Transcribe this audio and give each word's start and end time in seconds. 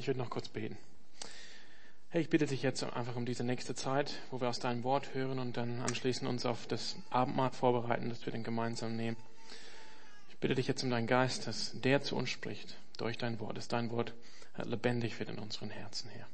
Ich 0.00 0.06
würde 0.06 0.18
noch 0.18 0.30
kurz 0.30 0.48
beten. 0.48 0.78
Hey, 2.08 2.22
ich 2.22 2.30
bitte 2.30 2.46
dich 2.46 2.62
jetzt 2.62 2.82
einfach 2.82 3.16
um 3.16 3.26
diese 3.26 3.44
nächste 3.44 3.74
Zeit, 3.74 4.14
wo 4.30 4.40
wir 4.40 4.48
aus 4.48 4.58
deinem 4.58 4.82
Wort 4.82 5.12
hören 5.12 5.38
und 5.38 5.58
dann 5.58 5.82
anschließend 5.82 6.26
uns 6.26 6.46
auf 6.46 6.66
das 6.66 6.96
Abendmahl 7.10 7.50
vorbereiten, 7.50 8.08
dass 8.08 8.24
wir 8.24 8.32
den 8.32 8.42
gemeinsam 8.42 8.96
nehmen. 8.96 9.18
Ich 10.30 10.38
bitte 10.38 10.54
dich 10.54 10.66
jetzt 10.66 10.82
um 10.82 10.88
deinen 10.88 11.06
Geist, 11.06 11.46
dass 11.46 11.78
der 11.82 12.00
zu 12.00 12.16
uns 12.16 12.30
spricht 12.30 12.78
durch 12.96 13.18
dein 13.18 13.40
Wort, 13.40 13.58
dass 13.58 13.68
dein 13.68 13.90
Wort 13.90 14.14
lebendig 14.56 15.18
wird 15.18 15.28
in 15.28 15.38
unseren 15.38 15.68
Herzen, 15.68 16.08
Herr. 16.08 16.26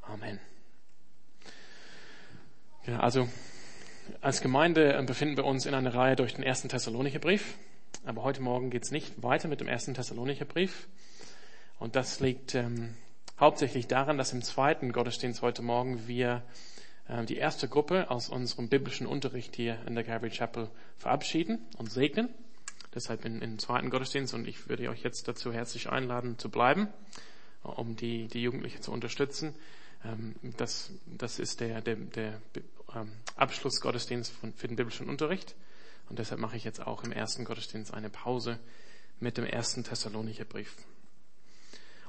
Amen. 0.00 0.40
Ja, 2.86 3.00
also 3.00 3.28
als 4.22 4.40
Gemeinde 4.40 5.02
befinden 5.02 5.36
wir 5.36 5.44
uns 5.44 5.66
in 5.66 5.74
einer 5.74 5.92
Reihe 5.92 6.16
durch 6.16 6.32
den 6.32 6.44
ersten 6.44 6.70
Thessalonicher 6.70 7.18
Brief. 7.18 7.58
Aber 8.06 8.22
heute 8.22 8.40
Morgen 8.40 8.70
geht 8.70 8.84
es 8.84 8.90
nicht 8.90 9.22
weiter 9.22 9.48
mit 9.48 9.60
dem 9.60 9.68
ersten 9.68 9.92
Thessalonicher 9.92 10.46
Brief. 10.46 10.88
Und 11.78 11.96
das 11.96 12.20
liegt 12.20 12.54
ähm, 12.54 12.94
hauptsächlich 13.38 13.86
daran, 13.86 14.18
dass 14.18 14.32
im 14.32 14.42
zweiten 14.42 14.92
Gottesdienst 14.92 15.42
heute 15.42 15.62
Morgen 15.62 16.06
wir 16.06 16.42
äh, 17.08 17.24
die 17.24 17.36
erste 17.36 17.68
Gruppe 17.68 18.10
aus 18.10 18.28
unserem 18.28 18.68
biblischen 18.68 19.06
Unterricht 19.06 19.54
hier 19.56 19.78
in 19.86 19.94
der 19.94 20.04
Calvary 20.04 20.30
Chapel 20.30 20.70
verabschieden 20.96 21.60
und 21.76 21.90
segnen. 21.90 22.28
Deshalb 22.94 23.26
in, 23.26 23.42
im 23.42 23.58
zweiten 23.58 23.90
Gottesdienst 23.90 24.32
und 24.32 24.48
ich 24.48 24.68
würde 24.68 24.88
euch 24.88 25.02
jetzt 25.02 25.28
dazu 25.28 25.52
herzlich 25.52 25.90
einladen 25.90 26.38
zu 26.38 26.50
bleiben, 26.50 26.88
um 27.62 27.94
die, 27.94 28.28
die 28.28 28.40
Jugendlichen 28.40 28.80
zu 28.80 28.90
unterstützen. 28.90 29.54
Ähm, 30.02 30.34
das, 30.56 30.92
das 31.04 31.38
ist 31.38 31.60
der, 31.60 31.82
der, 31.82 31.96
der 31.96 32.40
ähm, 32.94 33.12
Abschlussgottesdienst 33.36 34.32
von, 34.32 34.54
für 34.54 34.68
den 34.68 34.76
biblischen 34.76 35.10
Unterricht. 35.10 35.54
Und 36.08 36.18
deshalb 36.18 36.40
mache 36.40 36.56
ich 36.56 36.64
jetzt 36.64 36.86
auch 36.86 37.04
im 37.04 37.12
ersten 37.12 37.44
Gottesdienst 37.44 37.92
eine 37.92 38.08
Pause 38.08 38.58
mit 39.20 39.36
dem 39.36 39.44
ersten 39.44 39.84
Thessalonicher 39.84 40.44
Brief. 40.44 40.74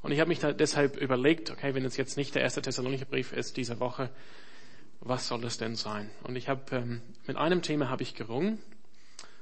Und 0.08 0.14
ich 0.14 0.22
habe 0.22 0.30
mich 0.30 0.40
deshalb 0.40 0.96
überlegt, 0.96 1.52
okay, 1.52 1.76
wenn 1.76 1.84
es 1.84 1.98
jetzt 1.98 2.16
nicht 2.16 2.34
der 2.34 2.42
erste 2.42 2.62
Thessalonicher 2.62 3.04
Brief 3.04 3.34
ist 3.34 3.58
diese 3.58 3.82
Woche, 3.82 4.10
was 5.02 5.28
soll 5.28 5.44
es 5.44 5.58
denn 5.58 5.76
sein? 5.76 6.10
Und 6.24 6.38
ich 6.38 6.48
habe 6.48 6.78
ähm, 6.78 7.02
mit 7.26 7.36
einem 7.36 7.62
Thema 7.62 7.90
habe 7.90 8.04
ich 8.04 8.16
gerungen 8.16 8.58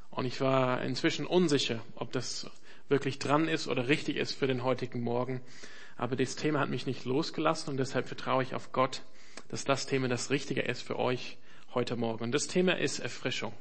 und 0.10 0.26
ich 0.26 0.42
war 0.42 0.82
inzwischen 0.82 1.28
unsicher, 1.28 1.84
ob 1.94 2.12
das 2.14 2.50
wirklich 2.90 3.20
dran 3.20 3.48
ist 3.48 3.68
oder 3.68 3.88
richtig 3.90 4.16
ist 4.16 4.32
für 4.32 4.48
den 4.48 4.64
heutigen 4.64 5.02
Morgen. 5.02 5.40
Aber 5.98 6.16
das 6.16 6.36
Thema 6.36 6.62
hat 6.62 6.70
mich 6.72 6.88
nicht 6.88 7.06
losgelassen 7.06 7.70
und 7.70 7.78
deshalb 7.78 8.08
vertraue 8.08 8.42
ich 8.42 8.56
auf 8.56 8.72
Gott, 8.72 9.04
dass 9.50 9.66
das 9.66 9.86
Thema 9.86 10.08
das 10.08 10.32
Richtige 10.32 10.62
ist 10.62 10.82
für 10.82 10.98
euch 10.98 11.38
heute 11.76 11.96
Morgen. 11.96 12.24
Und 12.24 12.32
das 12.32 12.48
Thema 12.48 12.76
ist 12.80 12.98
Erfrischung. 12.98 13.54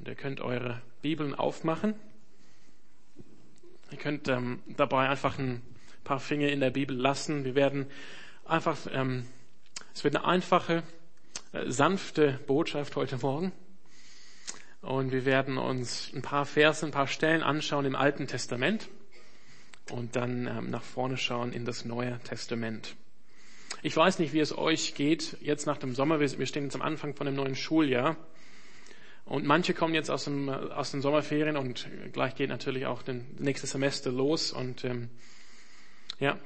Und 0.00 0.08
ihr 0.08 0.16
könnt 0.16 0.40
eure 0.40 0.82
Bibeln 1.00 1.32
aufmachen. 1.32 1.94
Ihr 3.92 3.98
könnt 3.98 4.26
ähm, 4.26 4.64
dabei 4.66 5.08
einfach 5.08 5.38
ein 5.38 5.62
paar 6.04 6.20
Finger 6.20 6.48
in 6.48 6.60
der 6.60 6.70
Bibel 6.70 6.96
lassen. 6.96 7.44
Wir 7.44 7.54
werden 7.54 7.86
einfach, 8.44 8.78
ähm, 8.92 9.26
es 9.94 10.04
wird 10.04 10.16
eine 10.16 10.24
einfache, 10.24 10.82
äh, 11.52 11.70
sanfte 11.70 12.38
Botschaft 12.46 12.96
heute 12.96 13.18
Morgen. 13.18 13.52
Und 14.80 15.12
wir 15.12 15.24
werden 15.24 15.58
uns 15.58 16.12
ein 16.12 16.22
paar 16.22 16.44
Verse, 16.44 16.84
ein 16.84 16.90
paar 16.92 17.06
Stellen 17.06 17.42
anschauen 17.42 17.84
im 17.84 17.94
Alten 17.94 18.26
Testament 18.26 18.88
und 19.90 20.16
dann 20.16 20.46
ähm, 20.46 20.70
nach 20.70 20.82
vorne 20.82 21.16
schauen 21.16 21.52
in 21.52 21.64
das 21.64 21.84
Neue 21.84 22.18
Testament. 22.24 22.96
Ich 23.82 23.96
weiß 23.96 24.18
nicht, 24.18 24.32
wie 24.32 24.40
es 24.40 24.56
euch 24.56 24.94
geht 24.94 25.36
jetzt 25.40 25.66
nach 25.66 25.78
dem 25.78 25.94
Sommer. 25.94 26.20
Wir 26.20 26.46
stehen 26.46 26.64
jetzt 26.64 26.74
am 26.74 26.82
Anfang 26.82 27.14
von 27.14 27.26
dem 27.26 27.34
neuen 27.34 27.56
Schuljahr. 27.56 28.16
Und 29.24 29.46
manche 29.46 29.72
kommen 29.72 29.94
jetzt 29.94 30.10
aus, 30.10 30.24
dem, 30.24 30.48
aus 30.48 30.90
den 30.90 31.00
Sommerferien 31.00 31.56
und 31.56 31.88
gleich 32.12 32.34
geht 32.34 32.48
natürlich 32.48 32.86
auch 32.86 33.02
das 33.02 33.16
nächste 33.38 33.66
Semester 33.66 34.10
los. 34.10 34.52
Und 34.52 34.84
ähm, 34.84 35.10
ja, 36.18 36.38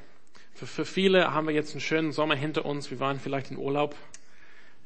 für, 0.55 0.67
für 0.67 0.85
viele 0.85 1.35
haben 1.35 1.47
wir 1.47 1.55
jetzt 1.55 1.73
einen 1.73 1.81
schönen 1.81 2.13
Sommer 2.13 2.35
hinter 2.35 2.65
uns. 2.65 2.91
Wir 2.91 2.99
waren 2.99 3.21
vielleicht 3.21 3.51
in 3.51 3.59
Urlaub 3.59 3.95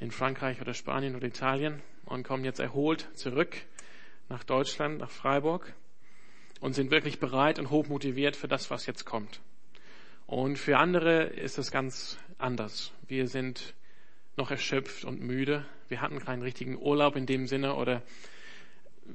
in 0.01 0.11
Frankreich 0.11 0.61
oder 0.61 0.75
Spanien 0.75 1.15
oder 1.15 1.27
Italien 1.27 1.83
und 2.07 2.25
kommen 2.25 2.45
jetzt 2.45 2.59
erholt 2.59 3.09
zurück 3.15 3.57
nach 4.29 4.43
Deutschland, 4.45 4.99
nach 4.99 5.11
Freiburg 5.11 5.75
und 6.61 6.75
sind 6.75 6.91
wirklich 6.91 7.21
bereit 7.21 7.59
und 7.59 7.71
hochmotiviert 7.71 8.37
für 8.37 8.49
das, 8.49 8.71
was 8.71 8.87
jetzt 8.87 9.05
kommt. 9.05 9.41
Und 10.27 10.59
für 10.59 10.79
andere 10.79 11.25
ist 11.25 11.59
es 11.59 11.71
ganz 11.71 12.19
anders. 12.39 12.93
Wir 13.07 13.29
sind 13.29 13.75
noch 14.37 14.51
erschöpft 14.51 15.05
und 15.05 15.21
müde. 15.21 15.67
Wir 15.89 16.01
hatten 16.01 16.19
keinen 16.21 16.43
richtigen 16.43 16.79
Urlaub 16.79 17.17
in 17.17 17.27
dem 17.27 17.47
Sinne 17.47 17.75
oder 17.75 18.03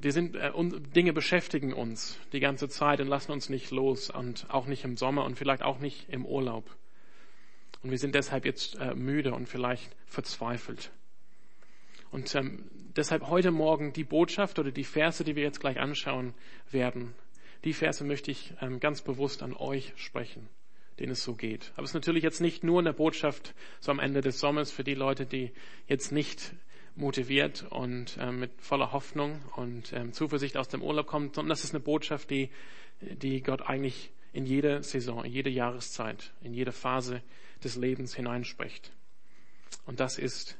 wir 0.01 0.11
sind, 0.11 0.35
äh, 0.35 0.51
Dinge 0.95 1.13
beschäftigen 1.13 1.73
uns 1.73 2.19
die 2.31 2.39
ganze 2.39 2.69
Zeit 2.69 3.00
und 3.01 3.07
lassen 3.07 3.31
uns 3.31 3.50
nicht 3.50 3.72
los 3.72 4.09
und 4.09 4.47
auch 4.50 4.66
nicht 4.66 4.83
im 4.83 4.97
Sommer 4.97 5.25
und 5.25 5.38
vielleicht 5.38 5.63
auch 5.63 5.79
nicht 5.79 6.09
im 6.09 6.25
Urlaub. 6.25 6.75
Und 7.83 7.91
wir 7.91 7.97
sind 8.00 8.16
deshalb 8.16 8.45
jetzt 8.45 8.79
äh, 8.79 8.95
müde 8.95 9.34
und 9.34 9.47
vielleicht 9.47 9.95
verzweifelt. 10.05 10.91
Und 12.11 12.34
ähm, 12.34 12.63
deshalb 12.95 13.28
heute 13.28 13.51
Morgen 13.51 13.94
die 13.94 14.03
Botschaft 14.03 14.57
oder 14.57 14.72
die 14.72 14.84
Verse, 14.84 15.23
die 15.23 15.35
wir 15.35 15.44
jetzt 15.44 15.59
gleich 15.59 15.79
anschauen 15.79 16.34
werden, 16.72 17.13
die 17.63 17.73
Verse 17.73 18.03
möchte 18.03 18.31
ich 18.31 18.53
ähm, 18.61 18.79
ganz 18.79 19.01
bewusst 19.01 19.44
an 19.44 19.53
euch 19.53 19.94
sprechen, 19.97 20.47
denen 21.00 21.11
es 21.11 21.23
so 21.23 21.35
geht. 21.35 21.73
Aber 21.75 21.84
es 21.84 21.91
ist 21.91 21.95
natürlich 21.95 22.23
jetzt 22.23 22.41
nicht 22.41 22.63
nur 22.63 22.79
eine 22.79 22.94
Botschaft 22.94 23.53
so 23.79 23.91
am 23.91 24.00
Ende 24.00 24.22
des 24.22 24.39
Sommers 24.39 24.72
für 24.72 24.84
die 24.84 24.94
Leute, 24.94 25.25
die 25.25 25.51
jetzt 25.88 26.11
nicht 26.11 26.53
motiviert 26.95 27.66
und 27.69 28.17
äh, 28.17 28.31
mit 28.31 28.51
voller 28.61 28.91
Hoffnung 28.91 29.41
und 29.56 29.91
ähm, 29.94 30.13
Zuversicht 30.13 30.57
aus 30.57 30.67
dem 30.67 30.81
Urlaub 30.81 31.07
kommt, 31.07 31.35
sondern 31.35 31.50
das 31.50 31.63
ist 31.63 31.73
eine 31.73 31.81
Botschaft, 31.81 32.29
die, 32.29 32.50
die 33.01 33.41
Gott 33.41 33.61
eigentlich 33.61 34.11
in 34.33 34.45
jede 34.45 34.83
Saison, 34.83 35.23
in 35.23 35.31
jede 35.31 35.50
Jahreszeit, 35.50 36.34
in 36.41 36.53
jede 36.53 36.72
Phase 36.72 37.22
des 37.63 37.75
Lebens 37.75 38.16
hineinspricht. 38.16 38.91
Und 39.85 40.00
das 40.00 40.17
ist 40.17 40.57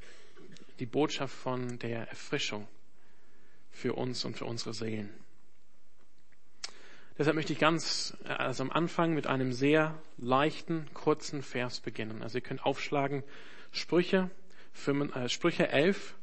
die 0.78 0.86
Botschaft 0.86 1.34
von 1.34 1.78
der 1.78 2.08
Erfrischung 2.08 2.66
für 3.70 3.94
uns 3.94 4.24
und 4.24 4.36
für 4.36 4.44
unsere 4.44 4.74
Seelen. 4.74 5.10
Deshalb 7.18 7.34
möchte 7.34 7.54
ich 7.54 7.58
ganz, 7.58 8.14
also 8.24 8.62
am 8.62 8.70
Anfang 8.70 9.14
mit 9.14 9.26
einem 9.26 9.52
sehr 9.52 9.98
leichten, 10.18 10.86
kurzen 10.92 11.42
Vers 11.42 11.80
beginnen. 11.80 12.22
Also 12.22 12.38
ihr 12.38 12.42
könnt 12.42 12.64
aufschlagen 12.64 13.24
Sprüche, 13.72 14.30
äh, 14.86 15.28
Sprüche 15.28 15.68
11, 15.68 16.14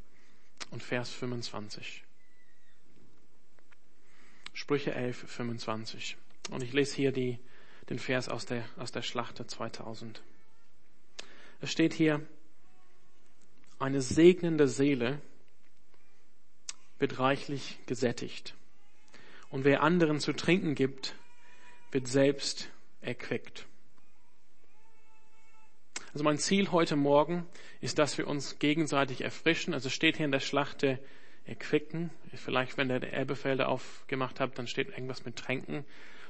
und 0.72 0.84
Vers 0.84 1.10
25. 1.12 2.04
Sprüche 4.54 4.94
11, 4.94 5.26
25. 5.30 6.18
Und 6.52 6.64
ich 6.64 6.74
lese 6.74 6.96
hier 6.96 7.12
die, 7.12 7.40
den 7.90 8.00
Vers 8.00 8.30
aus 8.30 8.46
der, 8.46 8.66
aus 8.78 8.92
der 8.92 9.02
Schlachte 9.02 9.48
2000. 9.48 10.22
Es 11.62 11.72
steht 11.72 11.94
hier, 11.94 12.26
eine 13.80 14.02
segnende 14.02 14.68
Seele 14.68 15.22
wird 17.00 17.20
reichlich 17.20 17.80
gesättigt. 17.86 18.56
Und 19.50 19.66
wer 19.66 19.84
anderen 19.84 20.20
zu 20.20 20.34
trinken 20.34 20.76
gibt, 20.76 21.16
wird 21.92 22.08
selbst 22.08 22.70
erquickt. 23.02 23.66
Also 26.14 26.24
mein 26.24 26.38
Ziel 26.38 26.72
heute 26.72 26.96
Morgen 26.96 27.48
ist, 27.82 27.98
dass 27.98 28.20
wir 28.20 28.28
uns 28.28 28.60
gegenseitig 28.60 29.22
erfrischen. 29.22 29.74
Also 29.74 29.90
steht 29.90 30.18
hier 30.18 30.28
in 30.28 30.32
der 30.32 30.42
Schlachte 30.42 31.00
erquicken. 31.46 32.12
Vielleicht, 32.36 32.78
wenn 32.78 32.88
der 32.88 33.12
Erbefelder 33.12 33.68
aufgemacht 33.68 34.40
hat, 34.40 34.60
dann 34.60 34.68
steht 34.68 34.90
irgendwas 34.90 35.26
mit 35.26 35.38
Tränken 35.38 35.86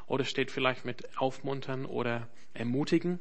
oder 0.08 0.24
steht 0.24 0.52
vielleicht 0.52 0.86
mit 0.86 1.18
Aufmuntern 1.18 1.86
oder 1.86 2.30
Ermutigen. 2.54 3.20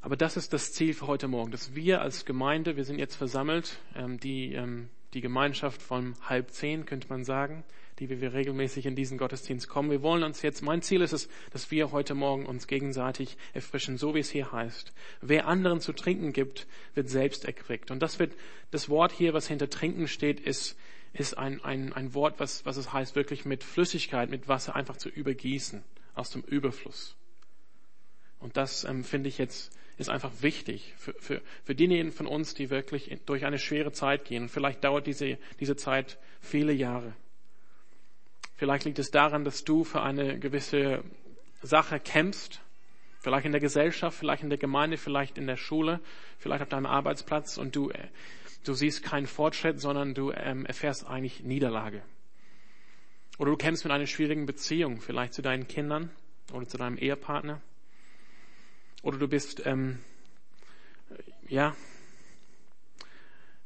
Aber 0.00 0.16
das 0.16 0.36
ist 0.36 0.52
das 0.52 0.72
Ziel 0.72 0.94
für 0.94 1.08
heute 1.08 1.26
Morgen, 1.26 1.50
dass 1.50 1.74
wir 1.74 2.02
als 2.02 2.24
Gemeinde, 2.24 2.76
wir 2.76 2.84
sind 2.84 3.00
jetzt 3.00 3.16
versammelt, 3.16 3.80
ähm, 3.96 4.20
die, 4.20 4.52
ähm, 4.52 4.90
die 5.12 5.20
Gemeinschaft 5.20 5.82
von 5.82 6.14
halb 6.22 6.52
zehn, 6.52 6.86
könnte 6.86 7.08
man 7.08 7.24
sagen, 7.24 7.64
die 7.98 8.08
wir 8.08 8.34
regelmäßig 8.34 8.86
in 8.86 8.94
diesen 8.94 9.18
Gottesdienst 9.18 9.68
kommen. 9.68 9.90
Wir 9.90 10.02
wollen 10.02 10.22
uns 10.22 10.42
jetzt, 10.42 10.62
mein 10.62 10.82
Ziel 10.82 11.00
ist 11.00 11.12
es, 11.12 11.28
dass 11.50 11.70
wir 11.70 11.92
heute 11.92 12.14
Morgen 12.14 12.46
uns 12.46 12.66
gegenseitig 12.66 13.36
erfrischen, 13.54 13.96
so 13.96 14.14
wie 14.14 14.20
es 14.20 14.30
hier 14.30 14.52
heißt. 14.52 14.92
Wer 15.22 15.46
anderen 15.46 15.80
zu 15.80 15.92
trinken 15.92 16.32
gibt, 16.32 16.66
wird 16.94 17.08
selbst 17.08 17.44
erquickt. 17.44 17.90
Und 17.90 18.00
das 18.00 18.18
wird, 18.18 18.34
das 18.70 18.88
Wort 18.88 19.12
hier, 19.12 19.32
was 19.32 19.48
hinter 19.48 19.70
trinken 19.70 20.08
steht, 20.08 20.40
ist, 20.40 20.76
ist 21.12 21.38
ein, 21.38 21.64
ein, 21.64 21.92
ein 21.92 22.12
Wort, 22.14 22.38
was, 22.38 22.66
was 22.66 22.76
es 22.76 22.92
heißt, 22.92 23.16
wirklich 23.16 23.44
mit 23.44 23.64
Flüssigkeit, 23.64 24.28
mit 24.28 24.48
Wasser 24.48 24.76
einfach 24.76 24.96
zu 24.96 25.08
übergießen, 25.08 25.82
aus 26.14 26.30
dem 26.30 26.42
Überfluss. 26.42 27.16
Und 28.38 28.56
das 28.56 28.84
ähm, 28.84 29.04
finde 29.04 29.28
ich 29.28 29.38
jetzt 29.38 29.72
ist 29.98 30.10
einfach 30.10 30.30
wichtig 30.40 30.92
für, 30.98 31.14
für, 31.14 31.40
für 31.64 31.74
diejenigen 31.74 32.12
von 32.12 32.26
uns, 32.26 32.52
die 32.52 32.68
wirklich 32.68 33.16
durch 33.24 33.46
eine 33.46 33.58
schwere 33.58 33.92
Zeit 33.92 34.26
gehen. 34.26 34.48
Vielleicht 34.50 34.84
dauert 34.84 35.06
diese, 35.06 35.38
diese 35.58 35.76
Zeit 35.76 36.18
viele 36.40 36.74
Jahre. 36.74 37.14
Vielleicht 38.56 38.84
liegt 38.84 38.98
es 38.98 39.10
daran, 39.10 39.44
dass 39.44 39.64
du 39.64 39.84
für 39.84 40.02
eine 40.02 40.38
gewisse 40.38 41.04
Sache 41.62 42.00
kämpfst. 42.00 42.60
Vielleicht 43.18 43.44
in 43.44 43.52
der 43.52 43.60
Gesellschaft, 43.60 44.18
vielleicht 44.18 44.42
in 44.42 44.48
der 44.48 44.58
Gemeinde, 44.58 44.96
vielleicht 44.96 45.36
in 45.36 45.46
der 45.46 45.56
Schule, 45.56 46.00
vielleicht 46.38 46.62
auf 46.62 46.68
deinem 46.68 46.86
Arbeitsplatz 46.86 47.58
und 47.58 47.76
du, 47.76 47.90
äh, 47.90 48.08
du 48.64 48.72
siehst 48.72 49.02
keinen 49.02 49.26
Fortschritt, 49.26 49.80
sondern 49.80 50.14
du 50.14 50.32
ähm, 50.32 50.64
erfährst 50.64 51.06
eigentlich 51.06 51.42
Niederlage. 51.42 52.02
Oder 53.38 53.50
du 53.50 53.56
kämpfst 53.56 53.84
mit 53.84 53.92
einer 53.92 54.06
schwierigen 54.06 54.46
Beziehung, 54.46 55.00
vielleicht 55.00 55.34
zu 55.34 55.42
deinen 55.42 55.66
Kindern 55.66 56.10
oder 56.52 56.66
zu 56.66 56.78
deinem 56.78 56.96
Ehepartner. 56.96 57.60
Oder 59.02 59.18
du 59.18 59.28
bist, 59.28 59.66
ähm, 59.66 59.98
ja, 61.48 61.76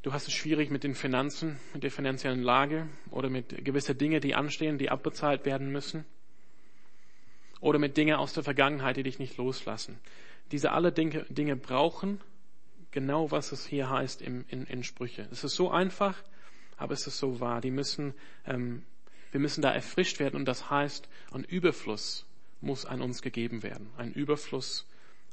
du 0.01 0.13
hast 0.13 0.27
es 0.27 0.33
schwierig 0.33 0.69
mit 0.71 0.83
den 0.83 0.95
Finanzen, 0.95 1.59
mit 1.73 1.83
der 1.83 1.91
finanziellen 1.91 2.41
Lage 2.41 2.87
oder 3.11 3.29
mit 3.29 3.63
gewissen 3.63 3.97
Dingen, 3.97 4.21
die 4.21 4.35
anstehen, 4.35 4.77
die 4.77 4.89
abbezahlt 4.89 5.45
werden 5.45 5.71
müssen. 5.71 6.05
Oder 7.59 7.77
mit 7.77 7.95
Dingen 7.97 8.15
aus 8.15 8.33
der 8.33 8.43
Vergangenheit, 8.43 8.97
die 8.97 9.03
dich 9.03 9.19
nicht 9.19 9.37
loslassen. 9.37 9.99
Diese 10.51 10.71
alle 10.71 10.91
Dinge, 10.91 11.25
Dinge 11.29 11.55
brauchen 11.55 12.19
genau, 12.89 13.31
was 13.31 13.51
es 13.51 13.65
hier 13.65 13.89
heißt 13.89 14.21
in, 14.21 14.45
in, 14.49 14.65
in 14.65 14.83
Sprüche. 14.83 15.27
Es 15.31 15.43
ist 15.43 15.55
so 15.55 15.71
einfach, 15.71 16.21
aber 16.77 16.93
es 16.93 17.07
ist 17.07 17.19
so 17.19 17.39
wahr. 17.39 17.61
Die 17.61 17.71
müssen, 17.71 18.13
ähm, 18.45 18.83
wir 19.31 19.39
müssen 19.39 19.61
da 19.61 19.71
erfrischt 19.71 20.19
werden 20.19 20.35
und 20.35 20.45
das 20.45 20.69
heißt, 20.69 21.07
ein 21.31 21.43
Überfluss 21.43 22.25
muss 22.59 22.85
an 22.85 23.01
uns 23.01 23.21
gegeben 23.21 23.63
werden. 23.63 23.89
Ein 23.97 24.11
Überfluss 24.11 24.87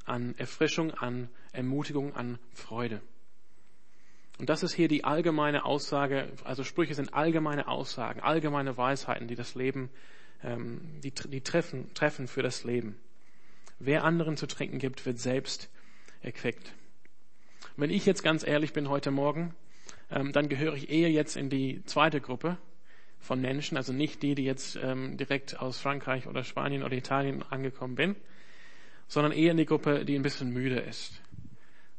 an 0.04 0.34
Erfrischung, 0.38 0.92
an 0.92 1.28
Ermutigung, 1.52 2.14
an 2.14 2.38
Freude. 2.52 3.02
Und 4.38 4.48
das 4.48 4.62
ist 4.62 4.72
hier 4.72 4.88
die 4.88 5.04
allgemeine 5.04 5.64
Aussage, 5.64 6.28
also 6.44 6.62
Sprüche 6.62 6.94
sind 6.94 7.12
allgemeine 7.12 7.66
Aussagen, 7.66 8.20
allgemeine 8.20 8.76
Weisheiten, 8.76 9.26
die 9.26 9.34
das 9.34 9.54
Leben, 9.56 9.90
ähm, 10.44 10.80
die, 11.02 11.10
die 11.10 11.40
treffen, 11.40 11.92
treffen 11.94 12.28
für 12.28 12.42
das 12.42 12.62
Leben. 12.62 12.96
Wer 13.80 14.04
anderen 14.04 14.36
zu 14.36 14.46
trinken 14.46 14.78
gibt, 14.78 15.06
wird 15.06 15.18
selbst 15.18 15.70
erquickt. 16.20 16.72
Wenn 17.76 17.90
ich 17.90 18.06
jetzt 18.06 18.22
ganz 18.22 18.46
ehrlich 18.46 18.72
bin 18.72 18.88
heute 18.88 19.10
Morgen, 19.10 19.54
ähm, 20.10 20.32
dann 20.32 20.48
gehöre 20.48 20.74
ich 20.74 20.90
eher 20.90 21.10
jetzt 21.10 21.36
in 21.36 21.50
die 21.50 21.82
zweite 21.84 22.20
Gruppe 22.20 22.58
von 23.18 23.40
Menschen, 23.40 23.76
also 23.76 23.92
nicht 23.92 24.22
die, 24.22 24.34
die 24.34 24.44
jetzt 24.44 24.76
ähm, 24.76 25.16
direkt 25.16 25.58
aus 25.60 25.80
Frankreich 25.80 26.26
oder 26.28 26.44
Spanien 26.44 26.84
oder 26.84 26.96
Italien 26.96 27.42
angekommen 27.50 27.96
bin, 27.96 28.16
sondern 29.08 29.32
eher 29.32 29.50
in 29.50 29.56
die 29.56 29.66
Gruppe, 29.66 30.04
die 30.04 30.14
ein 30.14 30.22
bisschen 30.22 30.52
müde 30.52 30.78
ist. 30.78 31.20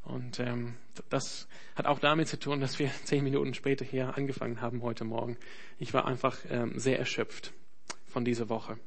Und 0.10 0.40
ähm, 0.40 0.74
das 1.10 1.48
hat 1.76 1.86
auch 1.86 2.00
damit 2.00 2.28
zu 2.28 2.40
tun, 2.40 2.60
dass 2.60 2.80
wir 2.80 2.90
zehn 3.04 3.24
Minuten 3.24 3.54
später 3.54 3.86
hier 3.86 4.18
angefangen 4.18 4.60
haben 4.60 4.82
heute 4.82 5.04
Morgen. 5.06 5.38
Ich 5.78 5.94
war 5.94 6.06
einfach 6.06 6.38
ähm, 6.50 6.80
sehr 6.80 6.98
erschöpft 6.98 7.54
von 8.08 8.26
dieser 8.26 8.50
Woche. 8.50 8.80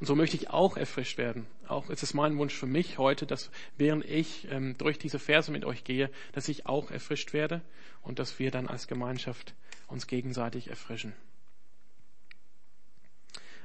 Und 0.00 0.06
so 0.06 0.16
möchte 0.16 0.36
ich 0.36 0.50
auch 0.50 0.76
erfrischt 0.76 1.18
werden. 1.18 1.46
Auch 1.68 1.88
ist 1.88 2.02
es 2.02 2.14
mein 2.14 2.36
Wunsch 2.36 2.54
für 2.54 2.66
mich 2.66 2.98
heute, 2.98 3.26
dass 3.26 3.50
während 3.78 4.04
ich 4.04 4.48
ähm, 4.50 4.76
durch 4.76 4.98
diese 4.98 5.20
Verse 5.20 5.52
mit 5.52 5.64
euch 5.64 5.84
gehe, 5.84 6.10
dass 6.32 6.48
ich 6.48 6.66
auch 6.66 6.90
erfrischt 6.90 7.32
werde 7.32 7.62
und 8.02 8.18
dass 8.18 8.38
wir 8.40 8.50
dann 8.50 8.66
als 8.66 8.88
Gemeinschaft 8.88 9.54
uns 9.86 10.08
gegenseitig 10.08 10.68
erfrischen. 10.68 11.12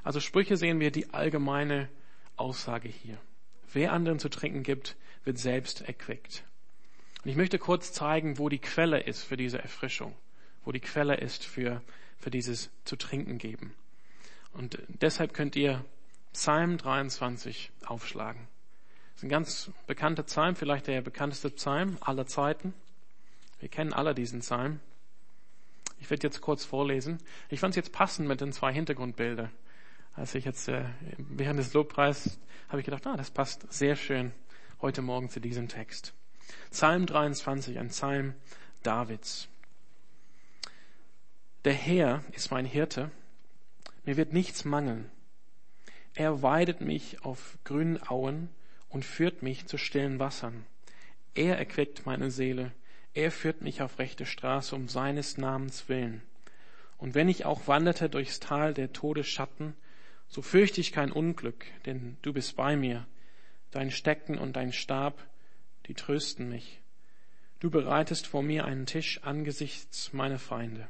Also 0.03 0.19
Sprüche 0.19 0.55
sehen 0.55 0.79
wir 0.79 0.91
die 0.91 1.13
allgemeine 1.13 1.89
Aussage 2.35 2.89
hier. 2.89 3.17
Wer 3.73 3.91
anderen 3.91 4.19
zu 4.19 4.29
trinken 4.29 4.61
gibt, 4.61 4.95
wird 5.23 5.39
selbst 5.39 5.81
erquickt. 5.81 6.45
Und 7.25 7.31
ich 7.31 7.38
möchte 7.38 7.57
kurz 7.57 7.92
zeigen, 7.92 8.38
wo 8.38 8.50
die 8.50 8.60
Quelle 8.60 9.00
ist 9.00 9.24
für 9.24 9.36
diese 9.36 9.57
Erfrischung, 9.57 10.16
wo 10.63 10.72
die 10.72 10.80
Quelle 10.80 11.16
ist 11.16 11.44
für, 11.44 11.81
für 12.19 12.30
dieses 12.30 12.69
zu 12.83 12.98
trinken 12.98 13.39
geben. 13.39 13.74
Und 14.54 14.77
deshalb 14.89 15.33
könnt 15.33 15.56
ihr 15.56 15.83
Psalm 16.33 16.77
23 16.77 17.72
aufschlagen. 17.83 18.48
Das 19.07 19.18
ist 19.18 19.24
ein 19.24 19.30
ganz 19.30 19.72
bekannter 19.88 20.22
Psalm, 20.22 20.56
vielleicht 20.56 20.86
der 20.86 21.01
bekannteste 21.01 21.50
Psalm 21.50 21.98
aller 22.00 22.27
Zeiten. 22.27 22.75
Wir 23.60 23.69
kennen 23.69 23.92
alle 23.92 24.13
diesen 24.13 24.42
Psalm. 24.42 24.80
Ich 26.00 26.12
werde 26.12 26.28
jetzt 26.28 26.42
kurz 26.42 26.63
vorlesen. 26.63 27.18
Ich 27.50 27.60
fand 27.60 27.71
es 27.71 27.78
jetzt 27.78 27.92
passend 27.92 28.28
mit 28.28 28.39
den 28.39 28.51
zwei 28.51 28.71
Hintergrundbildern. 28.71 29.50
Als 30.13 30.36
ich 30.36 30.45
jetzt 30.45 30.68
äh, 30.68 30.86
während 31.18 31.57
des 31.57 31.74
Lobpreis 31.74 32.39
habe 32.69 32.81
ich 32.81 32.86
gedacht, 32.86 33.07
ah, 33.07 33.18
das 33.18 33.31
passt 33.31 33.74
sehr 33.74 33.95
schön 33.95 34.31
heute 34.80 35.01
Morgen 35.01 35.31
zu 35.31 35.39
diesem 35.39 35.68
Text. 35.68 36.13
Psalm 36.71 37.06
23, 37.06 37.80
ein 37.80 37.89
Psalm 37.89 38.33
Davids. 38.83 39.47
Der 41.63 41.74
Herr 41.74 42.24
ist 42.33 42.51
mein 42.51 42.65
Hirte, 42.65 43.12
mir 44.03 44.18
wird 44.18 44.33
nichts 44.33 44.65
mangeln. 44.65 45.09
Er 46.13 46.42
weidet 46.42 46.81
mich 46.81 47.24
auf 47.24 47.57
grünen 47.63 48.01
Auen 48.07 48.50
und 48.89 49.03
führt 49.03 49.42
mich 49.42 49.65
zu 49.65 49.77
stillen 49.77 50.19
Wassern. 50.19 50.65
Er 51.33 51.57
erquickt 51.57 52.06
meine 52.06 52.31
Seele. 52.31 52.71
Er 53.13 53.31
führt 53.31 53.62
mich 53.62 53.81
auf 53.81 54.00
rechte 54.00 54.25
Straße 54.25 54.75
um 54.75 54.88
seines 54.88 55.38
Namens 55.38 55.89
willen. 55.89 56.21
Und 56.97 57.15
wenn 57.15 57.27
ich 57.27 57.45
auch 57.45 57.68
wanderte 57.68 58.09
durchs 58.09 58.39
Tal 58.39 58.74
der 58.74 58.94
Todesschatten, 58.94 59.75
so 60.27 60.42
fürchte 60.42 60.81
ich 60.81 60.92
kein 60.92 61.12
Unglück, 61.12 61.65
denn 61.86 62.18
du 62.21 62.31
bist 62.31 62.56
bei 62.56 62.77
mir. 62.77 63.06
Dein 63.71 63.92
Stecken 63.92 64.38
und 64.38 64.56
dein 64.56 64.71
Stab, 64.71 65.21
die 65.87 65.93
trösten 65.93 66.49
mich. 66.49 66.81
Du 67.59 67.69
bereitest 67.69 68.27
vor 68.27 68.43
mir 68.43 68.65
einen 68.65 68.85
Tisch 68.85 69.23
angesichts 69.23 70.13
meiner 70.13 70.39
Feinde. 70.39 70.87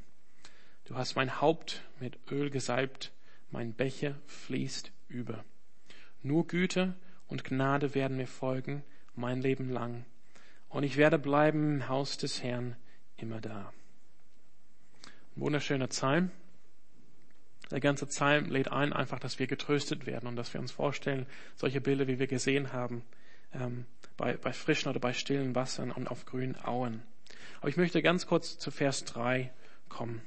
Du 0.86 0.95
hast 0.95 1.15
mein 1.15 1.42
Haupt 1.42 1.83
mit 2.00 2.18
Öl 2.31 2.50
gesalbt, 2.50 3.12
mein 3.51 3.74
Becher 3.74 4.15
fließt 4.25 4.92
über. 5.07 5.44
Nur 6.21 6.47
Güte 6.47 6.95
und 7.27 7.44
Gnade 7.44 7.95
werden 7.95 8.18
mir 8.18 8.27
folgen 8.27 8.83
mein 9.15 9.42
Leben 9.42 9.69
lang. 9.69 10.06
Und 10.69 10.83
ich 10.83 10.97
werde 10.97 11.18
bleiben 11.18 11.75
im 11.75 11.88
Haus 11.88 12.18
des 12.18 12.44
Herrn 12.44 12.75
immer 13.18 13.42
da. 13.42 13.71
Ein 15.36 15.42
wunderschöner 15.42 15.88
Psalm. 15.88 16.31
Der 17.71 17.80
ganze 17.80 18.06
Psalm 18.06 18.45
lädt 18.45 18.71
ein, 18.71 18.94
einfach, 18.94 19.19
dass 19.19 19.39
wir 19.39 19.47
getröstet 19.47 20.06
werden 20.06 20.27
und 20.27 20.36
dass 20.36 20.53
wir 20.53 20.62
uns 20.62 20.71
vorstellen, 20.71 21.25
solche 21.56 21.81
Bilder, 21.81 22.07
wie 22.07 22.19
wir 22.19 22.27
gesehen 22.27 22.74
haben, 22.74 23.03
ähm, 23.53 23.86
bei, 24.18 24.38
bei 24.38 24.54
frischen 24.54 24.90
oder 24.90 25.00
bei 25.00 25.14
stillen 25.14 25.56
Wassern 25.56 25.92
und 25.92 26.08
auf 26.08 26.26
grünen 26.26 26.56
Auen. 26.64 27.04
Aber 27.60 27.70
ich 27.70 27.78
möchte 27.78 28.02
ganz 28.02 28.28
kurz 28.28 28.58
zu 28.58 28.72
Vers 28.72 29.06
3 29.06 29.52
kommen. 29.90 30.22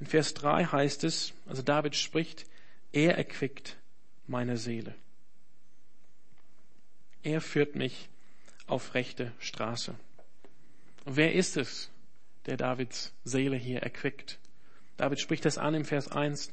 In 0.00 0.06
Vers 0.06 0.34
3 0.34 0.66
heißt 0.66 1.04
es, 1.04 1.32
also 1.46 1.62
David 1.62 1.96
spricht, 1.96 2.46
er 2.92 3.16
erquickt 3.16 3.76
meine 4.26 4.56
Seele. 4.56 4.94
Er 7.22 7.40
führt 7.40 7.74
mich 7.74 8.08
auf 8.66 8.94
rechte 8.94 9.32
Straße. 9.38 9.94
Und 11.04 11.16
wer 11.16 11.32
ist 11.32 11.56
es, 11.56 11.90
der 12.46 12.56
Davids 12.56 13.12
Seele 13.24 13.56
hier 13.56 13.82
erquickt? 13.82 14.38
David 14.96 15.20
spricht 15.20 15.44
das 15.44 15.58
an 15.58 15.74
im 15.74 15.84
Vers 15.84 16.08
1, 16.08 16.52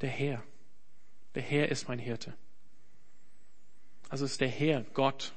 der 0.00 0.10
Herr. 0.10 0.42
Der 1.34 1.42
Herr 1.42 1.68
ist 1.68 1.88
mein 1.88 1.98
Hirte. 1.98 2.34
Also 4.08 4.24
ist 4.24 4.40
der 4.40 4.48
Herr, 4.48 4.84
Gott, 4.94 5.34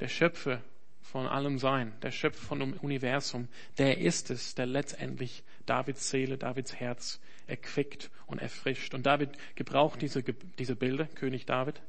der 0.00 0.08
Schöpfer 0.08 0.62
von 1.00 1.26
allem 1.26 1.58
Sein, 1.58 1.92
der 2.02 2.10
Schöpfer 2.10 2.46
von 2.46 2.60
dem 2.60 2.74
Universum, 2.74 3.48
der 3.78 3.98
ist 3.98 4.30
es, 4.30 4.54
der 4.54 4.66
letztendlich 4.66 5.42
Davids 5.66 6.08
Seele, 6.10 6.38
Davids 6.38 6.74
Herz 6.74 7.20
erquickt 7.46 8.10
und 8.26 8.40
erfrischt. 8.40 8.94
Und 8.94 9.06
David 9.06 9.30
gebraucht 9.54 10.02
diese, 10.02 10.22
diese 10.22 10.76
Bilder, 10.76 11.06
König 11.06 11.46
David, 11.46 11.82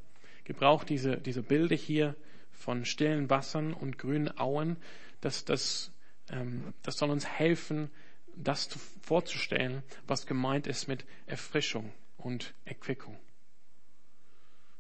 gebraucht 0.44 0.90
diese, 0.90 1.18
diese 1.18 1.44
Bilder 1.44 1.76
hier 1.76 2.16
von 2.52 2.86
stillen 2.86 3.30
Wassern 3.30 3.74
und 3.74 3.98
grünen 3.98 4.38
Auen. 4.38 4.78
Das, 5.22 5.46
das, 5.46 5.92
ähm, 6.30 6.74
das 6.82 6.98
soll 6.98 7.10
uns 7.10 7.28
helfen, 7.28 7.90
das 8.36 8.70
zu, 8.70 8.80
vorzustellen, 9.02 9.84
was 10.08 10.26
gemeint 10.26 10.68
ist 10.68 10.88
mit 10.88 11.06
Erfrischung 11.26 11.94
und 12.18 12.54
Erquickung. 12.66 13.18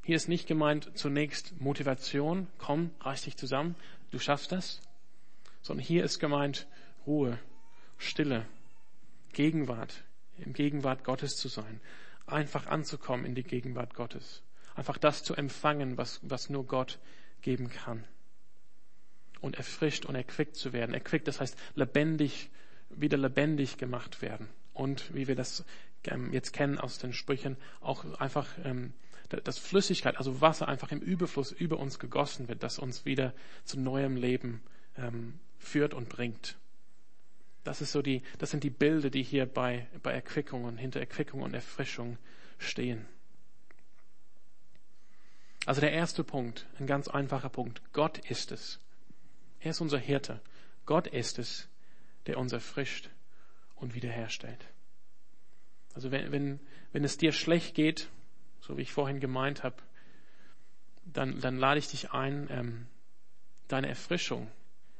Hier 0.05 0.17
ist 0.17 0.27
nicht 0.27 0.47
gemeint 0.47 0.91
zunächst 0.95 1.61
Motivation, 1.61 2.47
komm, 2.57 2.91
reiß 2.99 3.21
dich 3.21 3.37
zusammen, 3.37 3.75
du 4.11 4.19
schaffst 4.19 4.51
das, 4.51 4.81
sondern 5.61 5.85
hier 5.85 6.03
ist 6.03 6.19
gemeint 6.19 6.67
Ruhe, 7.07 7.39
Stille, 7.97 8.45
Gegenwart, 9.31 10.03
im 10.37 10.51
Gegenwart 10.51 11.05
Gottes 11.05 11.37
zu 11.37 11.47
sein, 11.47 11.79
einfach 12.25 12.67
anzukommen 12.67 13.25
in 13.25 13.33
die 13.33 13.43
Gegenwart 13.43 13.93
Gottes, 13.93 14.43
einfach 14.75 14.97
das 14.97 15.23
zu 15.23 15.35
empfangen, 15.35 15.97
was, 15.97 16.19
was 16.21 16.49
nur 16.49 16.65
Gott 16.67 16.99
geben 17.41 17.69
kann. 17.69 18.03
Und 19.39 19.55
erfrischt 19.55 20.05
und 20.05 20.15
erquickt 20.15 20.55
zu 20.57 20.73
werden. 20.73 20.93
Erquickt, 20.93 21.27
das 21.27 21.39
heißt 21.39 21.57
lebendig, 21.75 22.49
wieder 22.89 23.17
lebendig 23.17 23.77
gemacht 23.77 24.21
werden. 24.21 24.49
Und 24.73 25.13
wie 25.13 25.27
wir 25.27 25.35
das 25.35 25.65
jetzt 26.31 26.51
kennen 26.51 26.77
aus 26.77 26.97
den 26.97 27.13
Sprüchen, 27.13 27.55
auch 27.79 28.19
einfach 28.19 28.47
ähm, 28.63 28.93
dass 29.41 29.57
Flüssigkeit, 29.57 30.17
also 30.17 30.41
Wasser 30.41 30.67
einfach 30.67 30.91
im 30.91 30.99
Überfluss 30.99 31.51
über 31.51 31.79
uns 31.79 31.99
gegossen 31.99 32.47
wird, 32.47 32.63
das 32.63 32.79
uns 32.79 33.05
wieder 33.05 33.33
zu 33.63 33.79
neuem 33.79 34.15
Leben 34.15 34.61
ähm, 34.97 35.39
führt 35.57 35.93
und 35.93 36.09
bringt. 36.09 36.57
Das 37.63 37.81
ist 37.81 37.91
so 37.91 38.01
die, 38.01 38.21
das 38.39 38.51
sind 38.51 38.63
die 38.63 38.69
Bilder, 38.69 39.09
die 39.09 39.23
hier 39.23 39.45
bei, 39.45 39.87
bei 40.01 40.11
Erquickung 40.11 40.65
und 40.65 40.77
hinter 40.77 40.99
Erquickung 40.99 41.41
und 41.41 41.53
Erfrischung 41.53 42.17
stehen. 42.57 43.05
Also 45.65 45.79
der 45.79 45.93
erste 45.93 46.23
Punkt, 46.23 46.65
ein 46.79 46.87
ganz 46.87 47.07
einfacher 47.07 47.49
Punkt. 47.49 47.81
Gott 47.93 48.17
ist 48.29 48.51
es. 48.51 48.79
Er 49.61 49.71
ist 49.71 49.79
unser 49.79 49.97
Hirte. 49.97 50.41
Gott 50.85 51.07
ist 51.07 51.39
es, 51.39 51.69
der 52.27 52.37
uns 52.37 52.51
erfrischt 52.51 53.09
und 53.75 53.95
wiederherstellt. 53.95 54.65
Also 55.93 56.11
wenn, 56.11 56.31
wenn, 56.33 56.59
wenn 56.91 57.03
es 57.05 57.17
dir 57.17 57.31
schlecht 57.31 57.75
geht, 57.75 58.09
so 58.65 58.77
wie 58.77 58.81
ich 58.81 58.93
vorhin 58.93 59.19
gemeint 59.19 59.63
habe, 59.63 59.75
dann, 61.05 61.41
dann 61.41 61.57
lade 61.57 61.79
ich 61.79 61.89
dich 61.89 62.11
ein, 62.11 62.47
ähm, 62.49 62.87
deine 63.67 63.89
Erfrischung 63.89 64.49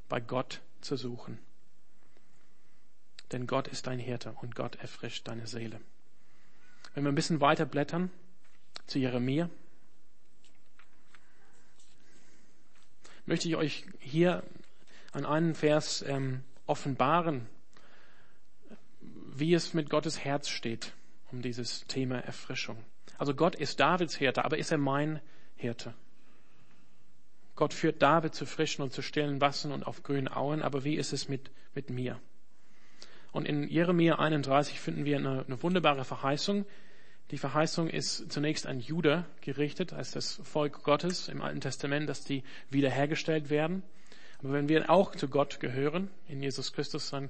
bei 0.09 0.19
Gott 0.19 0.61
zu 0.81 0.97
suchen. 0.97 1.39
Denn 3.31 3.47
Gott 3.47 3.69
ist 3.69 3.87
dein 3.87 3.99
Hirte 3.99 4.33
und 4.41 4.53
Gott 4.53 4.75
erfrischt 4.75 5.27
deine 5.29 5.47
Seele. 5.47 5.79
Wenn 6.93 7.05
wir 7.05 7.11
ein 7.11 7.15
bisschen 7.15 7.39
weiter 7.39 7.65
blättern 7.65 8.11
zu 8.85 8.99
Jeremia, 8.99 9.49
möchte 13.25 13.47
ich 13.47 13.55
euch 13.55 13.85
hier 13.99 14.43
an 15.13 15.25
einen 15.25 15.55
Vers 15.55 16.03
ähm, 16.05 16.43
offenbaren, 16.67 17.47
wie 18.99 19.53
es 19.53 19.73
mit 19.73 19.89
Gottes 19.89 20.19
Herz 20.19 20.49
steht 20.49 20.93
um 21.31 21.41
dieses 21.41 21.87
Thema 21.87 22.19
Erfrischung. 22.19 22.77
Also 23.23 23.35
Gott 23.35 23.55
ist 23.55 23.79
Davids 23.79 24.17
Hirte, 24.17 24.43
aber 24.43 24.57
ist 24.57 24.73
er 24.73 24.77
mein 24.77 25.21
Hirte? 25.55 25.93
Gott 27.55 27.73
führt 27.73 28.01
David 28.01 28.35
zu 28.35 28.45
frischen 28.45 28.81
und 28.81 28.91
zu 28.91 29.01
stillen 29.01 29.39
Wassern 29.39 29.71
und 29.71 29.87
auf 29.87 30.03
grünen 30.03 30.27
Auen, 30.27 30.61
aber 30.61 30.83
wie 30.83 30.95
ist 30.95 31.13
es 31.13 31.29
mit, 31.29 31.49
mit 31.73 31.89
mir? 31.89 32.19
Und 33.31 33.47
in 33.47 33.69
Jeremia 33.69 34.19
31 34.19 34.77
finden 34.77 35.05
wir 35.05 35.15
eine, 35.15 35.45
eine 35.47 35.63
wunderbare 35.63 36.03
Verheißung. 36.03 36.65
Die 37.31 37.37
Verheißung 37.37 37.87
ist 37.89 38.29
zunächst 38.29 38.67
an 38.67 38.81
Juda 38.81 39.25
gerichtet, 39.39 39.93
als 39.93 40.11
das 40.11 40.41
Volk 40.43 40.83
Gottes 40.83 41.29
im 41.29 41.41
Alten 41.41 41.61
Testament, 41.61 42.09
dass 42.09 42.25
die 42.25 42.43
wiederhergestellt 42.71 43.49
werden. 43.49 43.83
Aber 44.39 44.51
wenn 44.51 44.67
wir 44.67 44.89
auch 44.89 45.15
zu 45.15 45.29
Gott 45.29 45.61
gehören, 45.61 46.09
in 46.27 46.43
Jesus 46.43 46.73
Christus, 46.73 47.11
dann 47.11 47.29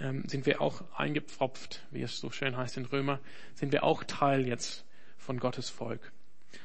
ähm, 0.00 0.22
sind 0.28 0.44
wir 0.44 0.60
auch 0.60 0.82
eingepfropft, 0.94 1.86
wie 1.90 2.02
es 2.02 2.18
so 2.18 2.30
schön 2.30 2.58
heißt 2.58 2.76
in 2.76 2.84
Römer, 2.84 3.20
sind 3.54 3.72
wir 3.72 3.84
auch 3.84 4.04
Teil 4.04 4.46
jetzt 4.46 4.84
von 5.20 5.38
Gottes 5.38 5.70
Volk. 5.70 6.12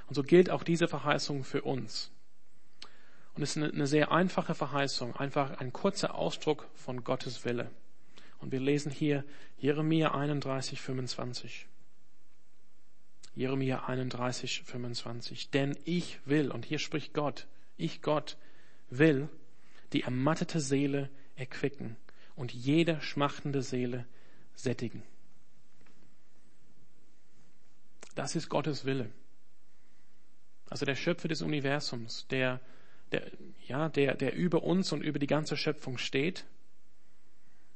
Und 0.08 0.16
so 0.16 0.24
gilt 0.24 0.50
auch 0.50 0.64
diese 0.64 0.88
Verheißung 0.88 1.44
für 1.44 1.62
uns. 1.62 2.12
Und 3.36 3.44
es 3.44 3.56
ist 3.56 3.64
eine, 3.64 3.88
sehr 3.88 4.12
einfache 4.12 4.56
Verheißung, 4.56 5.16
einfach 5.18 5.60
ein 5.60 5.74
kurzer 5.74 6.16
Ausdruck 6.16 6.68
von 6.74 7.04
Gottes 7.04 7.44
Wille. 7.44 7.70
Und 8.40 8.52
wir 8.52 8.62
lesen 8.62 8.92
hier 8.92 9.26
Jeremia 9.58 10.14
31, 10.16 10.82
25. 10.82 11.68
Jeremia 13.36 13.86
31, 13.86 14.64
25. 14.64 15.50
Denn 15.50 15.78
ich 15.84 16.20
will, 16.26 16.50
und 16.50 16.66
hier 16.66 16.80
spricht 16.80 17.14
Gott, 17.14 17.48
ich 17.76 18.02
Gott 18.02 18.38
will 18.90 19.28
die 19.92 20.04
ermattete 20.04 20.60
Seele 20.60 21.10
erquicken 21.36 21.98
und 22.36 22.54
jede 22.54 23.02
schmachtende 23.02 23.62
Seele 23.62 24.06
sättigen. 24.56 25.04
Das 28.16 28.36
ist 28.36 28.50
Gottes 28.50 28.86
Wille. 28.86 29.12
Also 30.70 30.86
der 30.86 30.96
Schöpfer 30.96 31.28
des 31.28 31.42
Universums, 31.42 32.26
der 32.28 32.60
der, 33.12 33.32
ja, 33.68 33.90
der, 33.90 34.16
der 34.16 34.34
über 34.34 34.64
uns 34.64 34.92
und 34.92 35.02
über 35.02 35.20
die 35.20 35.28
ganze 35.28 35.58
Schöpfung 35.58 35.98
steht, 35.98 36.46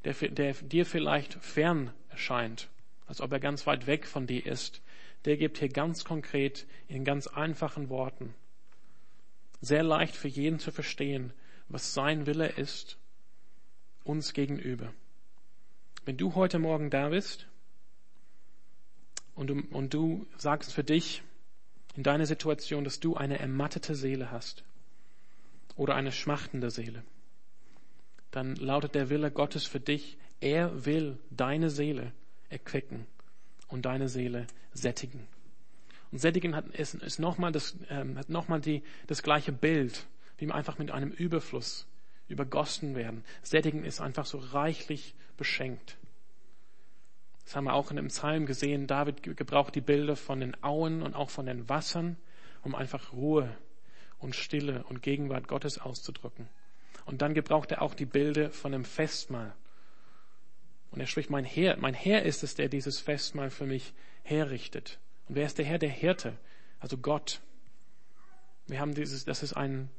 der, 0.03 0.13
der 0.13 0.53
dir 0.53 0.86
vielleicht 0.86 1.34
fern 1.36 1.93
erscheint, 2.10 2.69
als 3.08 3.22
ob 3.22 3.31
er 3.31 3.39
ganz 3.39 3.67
weit 3.67 3.88
weg 3.88 4.08
von 4.08 4.27
dir 4.27 4.46
ist, 4.46 4.81
der 5.25 5.38
gibt 5.38 5.58
hier 5.58 5.69
ganz 5.69 6.05
konkret 6.05 6.65
in 6.88 7.03
ganz 7.03 7.27
einfachen 7.27 7.89
Worten, 7.89 8.34
sehr 9.62 9.84
leicht 9.84 10.15
für 10.15 10.29
jeden 10.29 10.60
zu 10.60 10.72
verstehen, 10.72 11.34
was 11.67 11.93
sein 11.93 12.25
Wille 12.25 12.48
ist, 12.48 12.98
uns 14.03 14.34
gegenüber. 14.34 14.93
Wenn 16.05 16.17
du 16.17 16.34
heute 16.36 16.60
Morgen 16.60 16.89
da 16.89 17.10
bist 17.10 17.48
und 19.39 19.48
du, 19.48 19.63
und 19.72 19.93
du 19.93 20.27
sagst 20.38 20.74
für 20.74 20.84
dich 20.84 21.24
in 21.96 22.03
deiner 22.03 22.25
Situation, 22.25 22.84
dass 22.84 23.00
du 23.00 23.15
eine 23.15 23.39
ermattete 23.39 23.96
Seele 23.96 24.31
hast, 24.31 24.65
oder 25.77 25.96
eine 25.96 26.12
schmachtende 26.12 26.69
Seele, 26.69 27.03
dann 28.31 28.58
lautet 28.58 28.96
der 28.96 29.10
Wille 29.10 29.31
Gottes 29.31 29.65
für 29.65 29.79
dich, 29.79 30.17
er 30.41 30.86
will 30.86 31.17
deine 31.29 31.69
Seele 31.69 32.12
erquicken 32.50 33.05
und 33.69 33.86
deine 33.86 34.10
Seele 34.10 34.46
sättigen. 34.74 35.25
Und 36.12 36.19
sättigen 36.19 36.53
hat, 36.53 36.67
ist, 36.75 36.96
ist 36.96 37.19
nochmal 37.19 37.53
das, 37.53 37.77
ähm, 37.89 38.17
hat 38.17 38.27
nochmal 38.27 38.60
die, 38.60 38.84
das 39.08 39.24
gleiche 39.24 39.53
Bild, 39.53 40.05
wie 40.38 40.48
man 40.48 40.58
einfach 40.58 40.79
mit 40.79 40.91
einem 40.91 41.12
Überfluss 41.12 41.88
übergossen 42.27 42.93
werden. 42.93 43.24
Sättigen 43.41 43.86
ist 43.86 44.01
einfach 44.01 44.25
so 44.25 44.38
reichlich 44.38 45.15
beschenkt. 45.38 45.98
Das 47.49 47.55
haben 47.55 47.65
wir 47.65 47.73
auch 47.73 47.89
in 47.89 47.95
dem 47.95 48.09
Psalm 48.09 48.45
gesehen. 48.45 48.85
David 48.85 49.23
gebraucht 49.23 49.73
die 49.73 49.81
Bilder 49.81 50.15
von 50.15 50.39
den 50.39 50.63
Auen 50.63 51.01
und 51.01 51.15
auch 51.15 51.31
von 51.31 51.47
den 51.47 51.67
Wassern, 51.67 52.15
um 52.61 52.75
einfach 52.75 53.11
Ruhe 53.11 53.57
und 54.19 54.35
Stille 54.35 54.83
und 54.83 55.01
Gegenwart 55.01 55.47
Gottes 55.47 55.79
auszudrücken. 55.79 56.47
Und 57.05 57.23
dann 57.23 57.33
gebraucht 57.33 57.71
er 57.71 57.81
auch 57.81 57.95
die 57.95 58.05
Bilder 58.05 58.51
von 58.51 58.71
einem 58.71 58.85
Festmahl. 58.85 59.55
Und 60.91 60.99
er 60.99 61.07
spricht, 61.07 61.31
mein 61.31 61.43
Herr, 61.43 61.75
mein 61.77 61.95
Herr 61.95 62.21
ist 62.21 62.43
es, 62.43 62.53
der 62.53 62.69
dieses 62.69 62.99
Festmahl 62.99 63.49
für 63.49 63.65
mich 63.65 63.95
herrichtet. 64.21 64.99
Und 65.27 65.33
wer 65.33 65.47
ist 65.47 65.57
der 65.57 65.65
Herr? 65.65 65.79
Der 65.79 65.89
Hirte, 65.89 66.37
also 66.79 66.97
Gott. 66.97 67.41
Wir 68.67 68.79
haben 68.79 68.93
dieses, 68.93 69.25
das 69.25 69.41
ist 69.41 69.53
ein, 69.53 69.89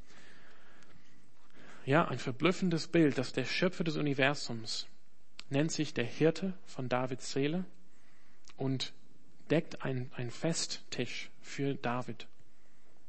ja, 1.85 2.07
ein 2.07 2.17
verblüffendes 2.17 2.87
Bild, 2.87 3.17
dass 3.17 3.33
der 3.33 3.43
Schöpfer 3.43 3.83
des 3.83 3.97
Universums 3.97 4.87
nennt 5.51 5.71
sich 5.71 5.93
der 5.93 6.05
Hirte 6.05 6.53
von 6.65 6.89
Davids 6.89 7.31
Seele 7.31 7.65
und 8.57 8.93
deckt 9.49 9.83
einen 9.83 10.31
Festtisch 10.31 11.29
für 11.41 11.75
David 11.75 12.27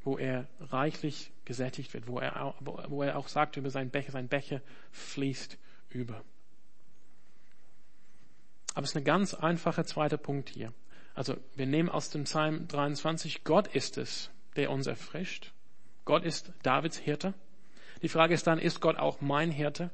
wo 0.04 0.18
er 0.18 0.46
reichlich 0.60 1.32
gesättigt 1.44 1.94
wird, 1.94 2.06
wo 2.08 2.18
er, 2.18 2.54
wo 2.60 3.02
er 3.02 3.16
auch 3.16 3.28
sagt 3.28 3.56
über 3.56 3.70
seinen 3.70 3.90
Becher, 3.90 4.12
sein 4.12 4.28
Becher 4.28 4.60
fließt 4.90 5.58
über. 5.90 6.24
Aber 8.74 8.84
es 8.84 8.90
ist 8.90 8.96
ein 8.96 9.04
ganz 9.04 9.34
einfacher 9.34 9.84
zweiter 9.84 10.16
Punkt 10.16 10.48
hier. 10.48 10.72
Also 11.14 11.36
wir 11.54 11.66
nehmen 11.66 11.88
aus 11.88 12.10
dem 12.10 12.24
Psalm 12.24 12.66
23, 12.68 13.44
Gott 13.44 13.68
ist 13.68 13.98
es, 13.98 14.30
der 14.56 14.70
uns 14.70 14.86
erfrischt. 14.86 15.52
Gott 16.04 16.24
ist 16.24 16.52
Davids 16.62 16.96
Hirte. 16.96 17.34
Die 18.00 18.08
Frage 18.08 18.34
ist 18.34 18.46
dann, 18.46 18.58
ist 18.58 18.80
Gott 18.80 18.96
auch 18.96 19.20
mein 19.20 19.50
Hirte? 19.50 19.90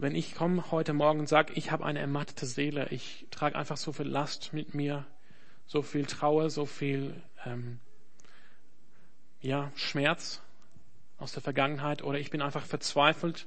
Wenn 0.00 0.14
ich 0.14 0.34
komme 0.34 0.70
heute 0.70 0.94
Morgen 0.94 1.20
und 1.20 1.28
sage, 1.28 1.52
ich 1.56 1.70
habe 1.70 1.84
eine 1.84 1.98
ermattete 1.98 2.46
Seele, 2.46 2.88
ich 2.88 3.26
trage 3.30 3.54
einfach 3.54 3.76
so 3.76 3.92
viel 3.92 4.06
Last 4.06 4.54
mit 4.54 4.72
mir, 4.72 5.06
so 5.66 5.82
viel 5.82 6.06
Trauer, 6.06 6.48
so 6.48 6.64
viel 6.64 7.22
ähm, 7.44 7.80
ja, 9.42 9.70
Schmerz 9.74 10.40
aus 11.18 11.32
der 11.32 11.42
Vergangenheit 11.42 12.02
oder 12.02 12.18
ich 12.18 12.30
bin 12.30 12.40
einfach 12.40 12.64
verzweifelt, 12.64 13.46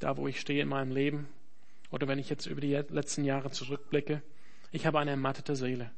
da 0.00 0.16
wo 0.16 0.26
ich 0.26 0.40
stehe 0.40 0.60
in 0.60 0.68
meinem 0.68 0.90
Leben 0.90 1.28
oder 1.92 2.08
wenn 2.08 2.18
ich 2.18 2.28
jetzt 2.30 2.46
über 2.46 2.60
die 2.60 2.74
letzten 2.74 3.22
Jahre 3.22 3.52
zurückblicke. 3.52 4.22
Ich 4.72 4.86
habe 4.86 4.98
eine 4.98 5.12
ermattete 5.12 5.54
Seele. 5.54 5.92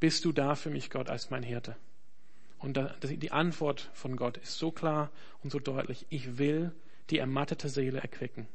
Bist 0.00 0.24
du 0.24 0.32
da 0.32 0.54
für 0.54 0.70
mich, 0.70 0.88
Gott, 0.88 1.10
als 1.10 1.28
mein 1.28 1.42
Hirte? 1.42 1.76
Und 2.58 2.80
die 3.02 3.32
Antwort 3.32 3.90
von 3.92 4.16
Gott 4.16 4.38
ist 4.38 4.56
so 4.56 4.70
klar 4.70 5.10
und 5.42 5.52
so 5.52 5.58
deutlich. 5.58 6.06
Ich 6.08 6.38
will 6.38 6.72
die 7.10 7.18
ermattete 7.18 7.68
Seele 7.68 8.00
erquicken 8.00 8.48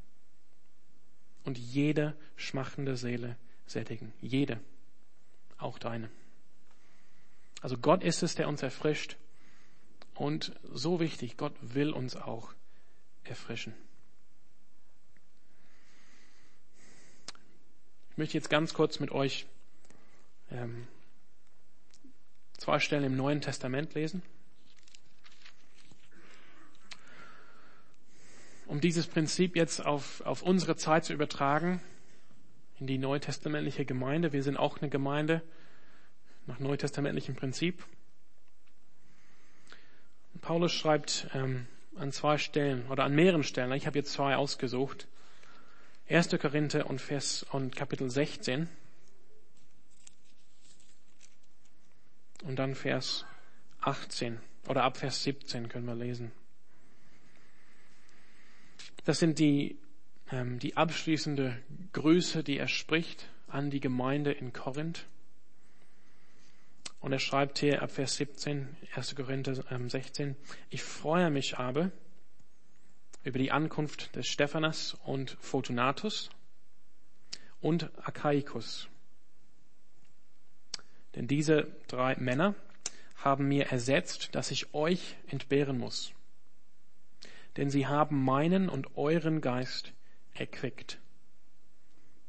und 1.46 1.58
jede 1.58 2.16
schmachende 2.36 2.98
Seele 2.98 3.38
sättigen. 3.68 4.14
Jede. 4.22 4.60
Auch 5.58 5.80
deine. 5.80 6.10
Also 7.62 7.78
Gott 7.78 8.04
ist 8.04 8.24
es, 8.24 8.36
der 8.36 8.48
uns 8.48 8.62
erfrischt. 8.62 9.18
Und 10.14 10.54
so 10.64 11.00
wichtig, 11.00 11.38
Gott 11.38 11.54
will 11.62 11.92
uns 11.92 12.16
auch 12.16 12.54
erfrischen. 13.24 13.74
Ich 18.12 18.18
möchte 18.18 18.38
jetzt 18.38 18.50
ganz 18.50 18.74
kurz 18.74 19.00
mit 19.00 19.12
euch 19.12 19.46
ähm, 20.52 20.88
zwei 22.58 22.80
Stellen 22.80 23.04
im 23.04 23.18
Neuen 23.18 23.42
Testament 23.42 23.94
lesen. 23.94 24.22
Um 28.68 28.82
dieses 28.82 29.08
Prinzip 29.08 29.56
jetzt 29.56 29.86
auf, 29.86 30.22
auf 30.22 30.42
unsere 30.42 30.76
Zeit 30.76 31.06
zu 31.06 31.14
übertragen, 31.14 31.82
in 32.80 32.88
die 32.88 32.98
neutestamentliche 32.98 33.86
Gemeinde. 33.86 34.34
Wir 34.34 34.44
sind 34.44 34.58
auch 34.58 34.80
eine 34.80 34.90
Gemeinde, 34.90 35.42
nach 36.46 36.60
neutestamentlichem 36.60 37.36
Prinzip. 37.36 37.84
Paulus 40.42 40.74
schreibt 40.74 41.28
ähm, 41.34 41.68
an 41.96 42.12
zwei 42.12 42.38
Stellen 42.38 42.88
oder 42.90 43.04
an 43.04 43.16
mehreren 43.16 43.44
Stellen, 43.44 43.72
ich 43.72 43.88
habe 43.88 43.98
jetzt 43.98 44.12
zwei 44.12 44.36
ausgesucht, 44.36 45.08
1. 46.10 46.38
Korinther 46.40 46.88
und 46.88 47.02
Vers 47.02 47.44
und 47.52 47.76
Kapitel 47.76 48.12
16 48.12 48.68
und 52.44 52.58
dann 52.58 52.76
Vers 52.76 53.26
18 53.82 54.40
oder 54.68 54.84
ab 54.84 54.98
Vers 54.98 55.24
17 55.24 55.68
können 55.70 55.86
wir 55.88 55.96
lesen. 55.96 56.32
Das 59.04 59.20
sind 59.20 59.40
die, 59.40 59.78
ähm, 60.32 60.60
die 60.60 60.78
abschließende 60.78 61.58
Grüße, 61.94 62.44
die 62.44 62.58
er 62.58 62.68
spricht 62.68 63.30
an 63.48 63.70
die 63.70 63.80
Gemeinde 63.80 64.32
in 64.32 64.54
Korinth. 64.54 65.06
Und 67.00 67.12
er 67.12 67.20
schreibt 67.20 67.60
hier 67.60 67.84
ab 67.84 67.92
Vers 67.92 68.16
17, 68.16 68.76
1. 68.96 69.16
Korinther 69.16 69.54
16, 69.54 70.36
ich 70.72 70.82
freue 70.82 71.30
mich 71.30 71.60
aber 71.60 71.92
über 73.24 73.38
die 73.38 73.52
Ankunft 73.52 74.16
des 74.16 74.28
Stephanas 74.28 74.96
und 75.06 75.38
Fortunatus 75.40 76.32
und 77.62 77.92
Achaicus. 78.08 78.88
Denn 81.14 81.28
diese 81.28 81.68
drei 81.88 82.16
Männer 82.16 82.56
haben 83.18 83.48
mir 83.48 83.68
ersetzt, 83.68 84.34
dass 84.34 84.50
ich 84.50 84.74
euch 84.74 85.16
entbehren 85.28 85.78
muss. 85.78 86.15
Denn 87.58 87.70
sie 87.70 87.88
haben 87.88 88.24
meinen 88.24 88.70
und 88.70 88.98
euren 88.98 89.42
Geist 89.42 89.94
erquickt. 90.34 91.00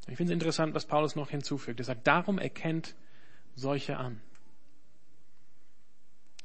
Ich 0.09 0.17
finde 0.17 0.33
es 0.33 0.35
interessant, 0.35 0.75
was 0.75 0.87
Paulus 0.87 1.17
noch 1.17 1.31
hinzufügt. 1.31 1.81
Er 1.81 1.85
sagt, 1.85 2.07
darum 2.07 2.39
erkennt 2.39 2.95
solche 3.55 3.97
an. 3.97 4.21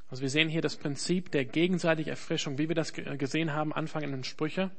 Also 0.10 0.24
wir 0.24 0.30
sehen 0.30 0.50
hier 0.50 0.62
das 0.62 0.76
Prinzip 0.76 1.32
der 1.32 1.46
gegenseitigen 1.46 2.10
Erfrischung, 2.10 2.58
wie 2.58 2.68
wir 2.68 2.76
das 2.76 2.92
gesehen 2.94 3.54
haben, 3.54 3.72
Anfang 3.72 4.04
in 4.04 4.12
den 4.12 4.24
Sprüche. 4.24 4.72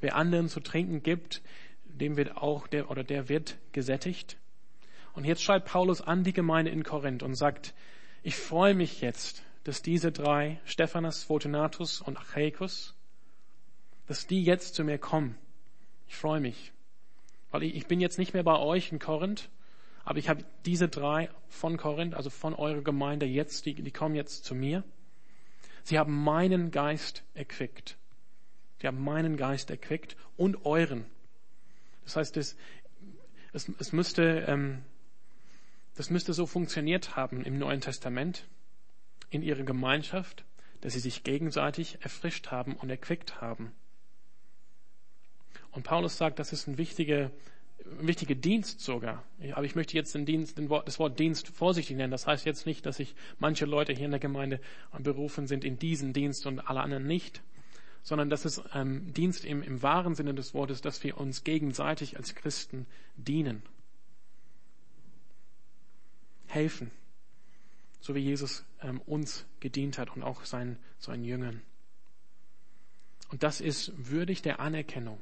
Wer 0.00 0.16
anderen 0.16 0.48
zu 0.48 0.60
trinken 0.60 1.02
gibt, 1.02 1.42
dem 1.84 2.16
wird 2.16 2.36
auch 2.36 2.66
der 2.66 2.90
oder 2.90 3.04
der 3.04 3.28
wird 3.28 3.56
gesättigt. 3.72 4.36
Und 5.12 5.24
jetzt 5.24 5.42
schreibt 5.42 5.68
Paulus 5.68 6.00
an 6.00 6.24
die 6.24 6.32
Gemeinde 6.32 6.72
in 6.72 6.82
Korinth 6.82 7.22
und 7.22 7.34
sagt, 7.34 7.72
ich 8.22 8.34
freue 8.34 8.74
mich 8.74 9.00
jetzt, 9.00 9.44
dass 9.62 9.80
diese 9.80 10.10
drei, 10.10 10.60
Stephanas, 10.64 11.22
Fortunatus 11.22 12.00
und 12.00 12.18
Achaicus, 12.18 12.93
dass 14.06 14.26
die 14.26 14.42
jetzt 14.44 14.74
zu 14.74 14.84
mir 14.84 14.98
kommen. 14.98 15.36
Ich 16.08 16.16
freue 16.16 16.40
mich. 16.40 16.72
Weil 17.50 17.62
ich, 17.62 17.74
ich 17.74 17.86
bin 17.86 18.00
jetzt 18.00 18.18
nicht 18.18 18.34
mehr 18.34 18.42
bei 18.42 18.58
euch 18.58 18.92
in 18.92 18.98
Korinth, 18.98 19.48
aber 20.04 20.18
ich 20.18 20.28
habe 20.28 20.44
diese 20.66 20.88
drei 20.88 21.30
von 21.48 21.76
Korinth, 21.76 22.14
also 22.14 22.30
von 22.30 22.54
eurer 22.54 22.82
Gemeinde 22.82 23.26
jetzt, 23.26 23.64
die, 23.66 23.74
die 23.74 23.90
kommen 23.90 24.14
jetzt 24.14 24.44
zu 24.44 24.54
mir. 24.54 24.84
Sie 25.82 25.98
haben 25.98 26.22
meinen 26.22 26.70
Geist 26.70 27.22
erquickt. 27.34 27.96
Sie 28.80 28.86
haben 28.86 29.02
meinen 29.02 29.36
Geist 29.36 29.70
erquickt 29.70 30.16
und 30.36 30.66
euren. 30.66 31.06
Das 32.04 32.16
heißt, 32.16 32.36
es, 32.36 32.56
es, 33.52 33.70
es 33.78 33.92
müsste, 33.92 34.44
ähm, 34.46 34.82
das 35.94 36.10
müsste 36.10 36.34
so 36.34 36.46
funktioniert 36.46 37.16
haben 37.16 37.42
im 37.44 37.58
Neuen 37.58 37.80
Testament, 37.80 38.46
in 39.30 39.42
ihrer 39.42 39.62
Gemeinschaft, 39.62 40.44
dass 40.82 40.92
sie 40.92 41.00
sich 41.00 41.24
gegenseitig 41.24 41.98
erfrischt 42.02 42.50
haben 42.50 42.76
und 42.76 42.90
erquickt 42.90 43.40
haben. 43.40 43.72
Und 45.74 45.82
Paulus 45.82 46.16
sagt, 46.16 46.38
das 46.38 46.52
ist 46.52 46.66
ein 46.66 46.78
wichtiger 46.78 47.30
ein 47.84 48.06
wichtiger 48.06 48.34
Dienst 48.34 48.80
sogar. 48.80 49.24
Aber 49.52 49.64
ich 49.64 49.74
möchte 49.74 49.94
jetzt 49.94 50.14
den 50.14 50.26
Dienst, 50.26 50.58
den 50.58 50.68
Wort, 50.68 50.88
das 50.88 50.98
Wort 50.98 51.18
Dienst 51.18 51.48
vorsichtig 51.48 51.96
nennen. 51.96 52.10
Das 52.10 52.26
heißt 52.26 52.46
jetzt 52.46 52.66
nicht, 52.66 52.86
dass 52.86 52.96
sich 52.96 53.14
manche 53.38 53.66
Leute 53.66 53.92
hier 53.92 54.06
in 54.06 54.10
der 54.10 54.20
Gemeinde 54.20 54.60
berufen 54.98 55.46
sind 55.46 55.64
in 55.64 55.78
diesen 55.78 56.12
Dienst 56.12 56.46
und 56.46 56.60
alle 56.60 56.80
anderen 56.80 57.06
nicht, 57.06 57.42
sondern 58.02 58.30
dass 58.30 58.44
es 58.44 58.62
ähm, 58.72 59.12
Dienst 59.12 59.44
im, 59.44 59.62
im 59.62 59.82
wahren 59.82 60.14
Sinne 60.14 60.34
des 60.34 60.54
Wortes, 60.54 60.80
dass 60.80 61.02
wir 61.04 61.18
uns 61.18 61.44
gegenseitig 61.44 62.16
als 62.16 62.34
Christen 62.34 62.86
dienen. 63.16 63.62
Helfen. 66.46 66.90
So 68.00 68.14
wie 68.14 68.20
Jesus 68.20 68.64
ähm, 68.82 69.00
uns 69.02 69.46
gedient 69.60 69.98
hat 69.98 70.14
und 70.14 70.22
auch 70.22 70.44
seinen, 70.44 70.78
seinen 70.98 71.24
Jüngern. 71.24 71.60
Und 73.30 73.42
das 73.42 73.60
ist 73.60 73.92
würdig 73.96 74.42
der 74.42 74.60
Anerkennung 74.60 75.18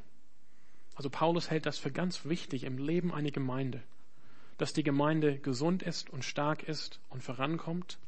also 1.03 1.11
Paulus 1.11 1.51
hält 1.51 1.67
das 1.67 1.79
für 1.79 1.91
ganz 1.91 2.27
wichtig 2.27 2.63
im 2.63 2.79
Leben 2.79 3.13
einer 3.13 3.33
Gemeinde, 3.33 3.83
dass 4.57 4.73
die 4.73 4.85
Gemeinde 4.85 5.37
gesund 5.37 5.83
ist 5.83 6.11
und 6.11 6.25
stark 6.25 6.63
ist 6.63 7.01
und 7.11 7.25
vorankommt, 7.25 7.99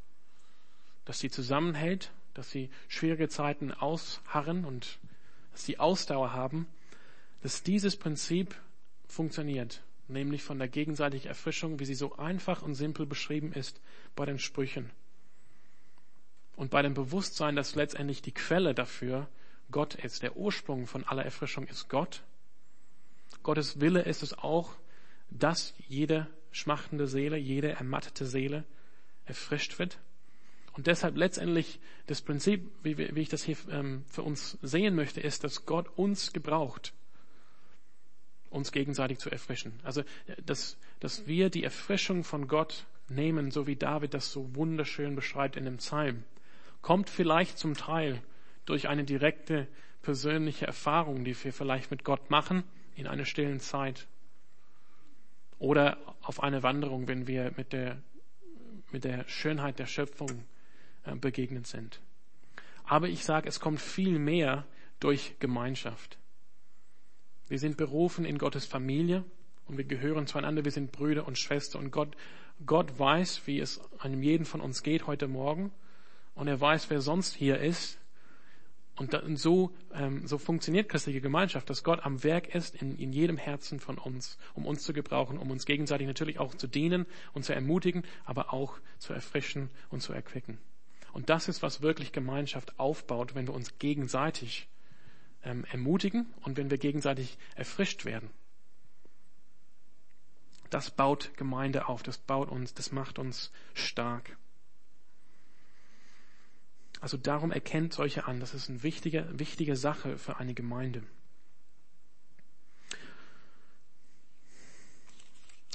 dass 1.04 1.18
sie 1.18 1.28
zusammenhält, 1.28 2.12
dass 2.35 2.52
sie 2.52 2.70
schwierige 2.87 3.28
Zeiten 3.28 3.72
ausharren 3.72 4.64
und 4.64 5.00
dass 5.50 5.64
sie 5.64 5.80
Ausdauer 5.80 6.35
haben, 6.35 6.68
dass 7.42 7.64
dieses 7.64 7.96
Prinzip 7.96 8.54
funktioniert, 9.09 9.83
nämlich 10.07 10.44
von 10.44 10.61
der 10.61 10.68
gegenseitigen 10.68 11.26
Erfrischung, 11.26 11.80
wie 11.80 11.87
sie 11.87 11.96
so 11.96 12.14
einfach 12.14 12.62
und 12.62 12.76
simpel 12.76 13.07
beschrieben 13.07 13.52
ist 13.52 13.80
bei 14.14 14.24
den 14.24 14.38
Sprüchen. 14.38 14.88
Und 16.54 16.70
bei 16.70 16.80
dem 16.80 16.94
Bewusstsein, 16.94 17.57
dass 17.57 17.74
letztendlich 17.74 18.22
die 18.22 18.30
Quelle 18.30 18.72
dafür 18.72 19.26
Gott 19.72 19.96
ist, 19.96 20.22
der 20.22 20.37
Ursprung 20.37 20.87
von 20.87 21.02
aller 21.02 21.24
Erfrischung 21.24 21.66
ist 21.66 21.88
Gott 21.88 22.22
Gottes 23.44 23.80
Wille 23.80 24.02
ist 24.02 24.24
es 24.24 24.37
auch, 24.37 24.72
dass 25.30 25.74
jede 25.87 26.26
schmachtende 26.50 27.07
Seele, 27.07 27.37
jede 27.37 27.70
ermattete 27.70 28.26
Seele 28.26 28.64
erfrischt 29.26 29.78
wird. 29.78 29.98
Und 30.72 30.88
deshalb 30.88 31.16
letztendlich 31.16 31.78
das 32.07 32.20
Prinzip, 32.20 32.68
wie, 32.83 32.98
wie 32.98 33.20
ich 33.20 33.28
das 33.28 33.44
hier 33.44 33.57
ähm, 33.70 34.04
für 34.09 34.22
uns 34.22 34.59
sehen 34.62 34.96
möchte, 34.96 35.20
ist, 35.20 35.44
dass 35.44 35.66
Gott 35.66 35.88
uns 35.96 36.33
gebraucht, 36.33 36.92
uns 38.50 38.72
gegenseitig 38.72 39.18
zu 39.18 39.30
erfrischen. 39.30 39.78
Also, 39.85 40.02
dass, 40.44 40.76
dass 40.98 41.26
wir 41.26 41.50
die 41.50 41.62
Erfrischung 41.62 42.24
von 42.24 42.48
Gott 42.48 42.87
nehmen, 43.09 43.50
so 43.50 43.66
wie 43.66 43.76
David 43.76 44.14
das 44.14 44.33
so 44.33 44.54
wunderschön 44.57 45.14
beschreibt 45.14 45.57
in 45.57 45.64
dem 45.64 45.76
Psalm, 45.76 46.24
kommt 46.83 47.09
vielleicht 47.09 47.59
zum 47.59 47.74
Teil 47.74 48.20
durch 48.64 48.88
eine 48.88 49.04
direkte 49.04 49.68
persönliche 50.02 50.66
Erfahrung, 50.66 51.24
die 51.24 51.37
wir 51.44 51.52
vielleicht 51.52 51.90
mit 51.90 52.04
Gott 52.04 52.30
machen, 52.30 52.64
in 52.94 53.07
einer 53.07 53.24
stillen 53.24 53.61
Zeit 53.61 54.07
oder 55.59 55.98
auf 56.22 56.42
eine 56.42 56.62
Wanderung, 56.62 57.09
wenn 57.09 57.26
wir 57.26 57.52
mit 57.57 57.72
der, 57.72 57.98
mit 58.92 59.04
der 59.04 59.26
Schönheit 59.28 59.78
der 59.78 59.87
Schöpfung 59.87 60.44
äh, 61.04 61.14
begegnet 61.14 61.66
sind. 61.66 62.00
Aber 62.85 63.09
ich 63.09 63.24
sage, 63.24 63.48
es 63.48 63.61
kommt 63.61 63.80
viel 63.80 64.18
mehr 64.18 64.66
durch 65.00 65.37
Gemeinschaft. 65.38 66.18
Wir 67.48 67.59
sind 67.59 67.76
berufen 67.76 68.24
in 68.24 68.38
Gottes 68.38 68.66
Familie 68.66 69.24
und 69.66 69.76
wir 69.76 69.85
gehören 69.85 70.26
zueinander. 70.26 70.64
Wir 70.64 70.72
sind 70.72 70.92
Brüder 70.92 71.26
und 71.26 71.38
Schwestern 71.38 71.85
und 71.85 71.90
Gott, 71.90 72.16
Gott 72.66 72.98
weiß, 72.98 73.46
wie 73.46 73.61
es 73.61 73.80
einem 73.98 74.22
jeden 74.22 74.44
von 74.44 74.61
uns 74.61 74.83
geht 74.83 75.07
heute 75.07 75.28
Morgen 75.28 75.72
und 76.35 76.48
er 76.48 76.61
weiß, 76.61 76.90
wer 76.90 77.00
sonst 77.00 77.35
hier 77.35 77.59
ist 77.59 77.98
und 78.96 79.37
so, 79.38 79.74
ähm, 79.92 80.26
so 80.26 80.38
funktioniert 80.38 80.88
christliche 80.88 81.20
Gemeinschaft, 81.20 81.68
dass 81.68 81.83
Gott 81.83 82.04
am 82.04 82.22
Werk 82.22 82.54
ist 82.54 82.76
in, 82.76 82.96
in 82.96 83.12
jedem 83.12 83.37
Herzen 83.37 83.80
von 83.80 83.98
uns, 83.98 84.38
um 84.54 84.66
uns 84.66 84.85
zu 84.85 84.92
gebrauchen, 84.92 85.38
um 85.38 85.50
uns 85.50 85.66
gegenseitig 85.66 86.07
natürlich 86.07 86.38
auch 86.38 86.54
zu 86.54 86.68
dienen 86.68 87.07
und 87.33 87.44
zu 87.44 87.52
ermutigen, 87.52 88.04
aber 88.24 88.52
auch 88.52 88.78
zu 88.98 89.12
erfrischen 89.12 89.70
und 89.90 90.00
zu 90.00 90.12
erquicken. 90.12 90.59
Und 91.12 91.28
das 91.28 91.48
ist, 91.48 91.62
was 91.62 91.83
wirklich 91.83 92.12
Gemeinschaft 92.12 92.78
aufbaut, 92.78 93.35
wenn 93.35 93.48
wir 93.48 93.54
uns 93.54 93.78
gegenseitig 93.78 94.68
ähm, 95.42 95.64
ermutigen 95.70 96.33
und 96.42 96.57
wenn 96.57 96.70
wir 96.70 96.78
gegenseitig 96.78 97.37
erfrischt 97.57 98.04
werden. 98.04 98.30
Das 100.70 100.90
baut 100.90 101.37
Gemeinde 101.37 101.88
auf, 101.88 102.02
das 102.02 102.18
baut 102.18 102.48
uns, 102.48 102.74
das 102.74 102.90
macht 102.92 103.18
uns 103.18 103.52
stark. 103.74 104.37
Also 107.05 107.19
darum 107.19 107.53
erkennt 107.53 107.93
solche 107.93 108.25
an. 108.25 108.40
Das 108.40 108.55
ist 108.55 108.71
eine 108.71 108.83
wichtige, 108.83 109.29
wichtige 109.38 109.77
Sache 109.77 110.17
für 110.17 110.38
eine 110.38 110.55
Gemeinde. 110.55 111.03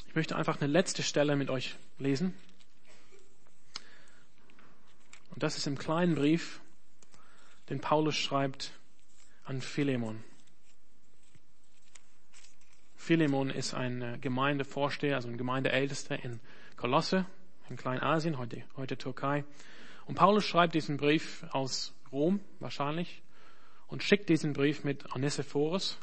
Ich 0.08 0.15
möchte 0.15 0.36
einfach 0.36 0.60
eine 0.60 0.65
letzte 0.65 1.04
Stelle 1.04 1.36
mit 1.36 1.52
euch 1.52 1.76
lesen. 2.00 2.34
Und 5.30 5.44
das 5.44 5.56
ist 5.56 5.68
im 5.68 5.78
kleinen 5.78 6.15
Brief, 6.15 6.62
den 7.70 7.80
Paulus 7.80 8.15
schreibt 8.15 8.72
an 9.44 9.62
Philemon. 9.62 10.24
Philemon 12.96 13.52
ist 13.52 13.76
ein 13.76 14.20
Gemeindevorsteher, 14.20 15.18
also 15.18 15.28
ein 15.28 15.38
Gemeindeältester 15.38 16.24
in 16.24 16.39
Kolosse, 16.76 17.28
in 17.70 17.78
Kleinasien, 17.78 18.39
heute, 18.39 18.63
heute 18.76 18.98
Türkei. 18.98 19.46
Und 20.10 20.15
Paulus 20.15 20.43
schreibt 20.43 20.74
diesen 20.74 20.98
Brief 20.98 21.45
aus 21.52 21.93
Rom 22.12 22.39
wahrscheinlich 22.60 23.22
und 23.86 24.02
schickt 24.02 24.28
diesen 24.28 24.54
Brief 24.54 24.84
mit 24.84 25.13
Onesiphorus. 25.13 26.00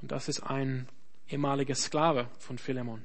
Und 0.00 0.10
das 0.10 0.28
ist 0.28 0.40
ein 0.40 0.88
ehemaliger 1.28 1.76
Sklave 1.76 2.28
von 2.40 2.58
Philemon. 2.58 3.04